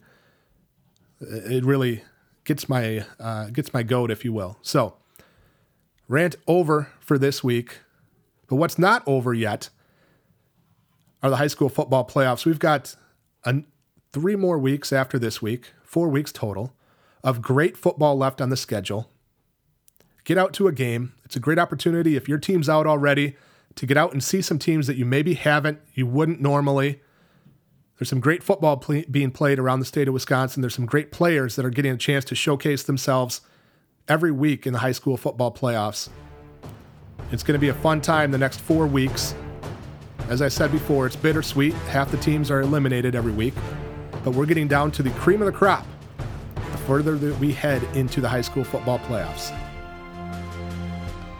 It 1.19 1.65
really 1.65 2.03
gets 2.43 2.69
my 2.69 3.05
uh, 3.19 3.49
gets 3.49 3.73
my 3.73 3.83
goat, 3.83 4.11
if 4.11 4.23
you 4.23 4.33
will. 4.33 4.57
So, 4.61 4.97
rant 6.07 6.35
over 6.47 6.89
for 6.99 7.17
this 7.17 7.43
week. 7.43 7.79
But 8.53 8.57
what's 8.57 8.77
not 8.77 9.01
over 9.07 9.33
yet 9.33 9.71
are 11.23 11.31
the 11.31 11.37
high 11.37 11.47
school 11.47 11.69
football 11.69 12.05
playoffs. 12.05 12.45
We've 12.45 12.59
got 12.59 12.95
an, 13.45 13.65
three 14.11 14.35
more 14.35 14.59
weeks 14.59 14.93
after 14.93 15.17
this 15.17 15.41
week, 15.41 15.71
four 15.83 16.07
weeks 16.07 16.31
total, 16.31 16.75
of 17.23 17.41
great 17.41 17.75
football 17.75 18.15
left 18.15 18.39
on 18.41 18.51
the 18.51 18.55
schedule. 18.55 19.09
Get 20.23 20.37
out 20.37 20.53
to 20.53 20.67
a 20.67 20.71
game. 20.71 21.13
It's 21.25 21.35
a 21.35 21.39
great 21.39 21.57
opportunity 21.57 22.15
if 22.15 22.29
your 22.29 22.37
team's 22.37 22.69
out 22.69 22.85
already 22.85 23.37
to 23.73 23.87
get 23.87 23.97
out 23.97 24.13
and 24.13 24.23
see 24.23 24.43
some 24.43 24.59
teams 24.59 24.85
that 24.85 24.97
you 24.97 25.05
maybe 25.05 25.33
haven't, 25.33 25.79
you 25.95 26.05
wouldn't 26.05 26.39
normally. 26.39 27.01
There's 27.97 28.09
some 28.09 28.19
great 28.19 28.43
football 28.43 28.77
pl- 28.77 29.05
being 29.09 29.31
played 29.31 29.57
around 29.57 29.79
the 29.79 29.85
state 29.85 30.07
of 30.07 30.13
Wisconsin. 30.13 30.61
There's 30.61 30.75
some 30.75 30.85
great 30.85 31.11
players 31.11 31.55
that 31.55 31.65
are 31.65 31.71
getting 31.71 31.93
a 31.93 31.97
chance 31.97 32.23
to 32.25 32.35
showcase 32.35 32.83
themselves 32.83 33.41
every 34.07 34.31
week 34.31 34.67
in 34.67 34.73
the 34.73 34.79
high 34.79 34.91
school 34.91 35.17
football 35.17 35.51
playoffs. 35.51 36.09
It's 37.33 37.41
going 37.41 37.53
to 37.53 37.59
be 37.59 37.69
a 37.69 37.73
fun 37.73 37.99
time 37.99 38.29
the 38.29 38.37
next 38.37 38.61
four 38.61 38.85
weeks. 38.85 39.33
As 40.29 40.43
I 40.43 40.49
said 40.49 40.71
before, 40.71 41.07
it's 41.07 41.15
bittersweet. 41.15 41.73
Half 41.89 42.11
the 42.11 42.17
teams 42.17 42.51
are 42.51 42.61
eliminated 42.61 43.15
every 43.15 43.31
week, 43.31 43.55
but 44.23 44.35
we're 44.35 44.45
getting 44.45 44.67
down 44.67 44.91
to 44.91 45.03
the 45.03 45.09
cream 45.09 45.41
of 45.41 45.47
the 45.47 45.51
crop 45.51 45.85
the 46.55 46.77
further 46.85 47.17
that 47.17 47.39
we 47.39 47.51
head 47.51 47.83
into 47.95 48.21
the 48.21 48.29
high 48.29 48.41
school 48.41 48.63
football 48.63 48.99
playoffs. 48.99 49.51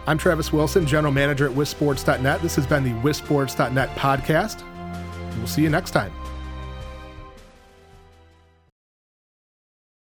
I'm 0.08 0.18
Travis 0.18 0.52
Wilson, 0.52 0.84
General 0.84 1.12
Manager 1.12 1.48
at 1.48 1.54
WisSports.net. 1.54 2.42
This 2.42 2.56
has 2.56 2.66
been 2.66 2.82
the 2.82 2.90
WisSports.net 3.08 3.90
podcast. 3.90 4.64
We'll 5.38 5.46
see 5.46 5.62
you 5.62 5.70
next 5.70 5.92
time. 5.92 6.12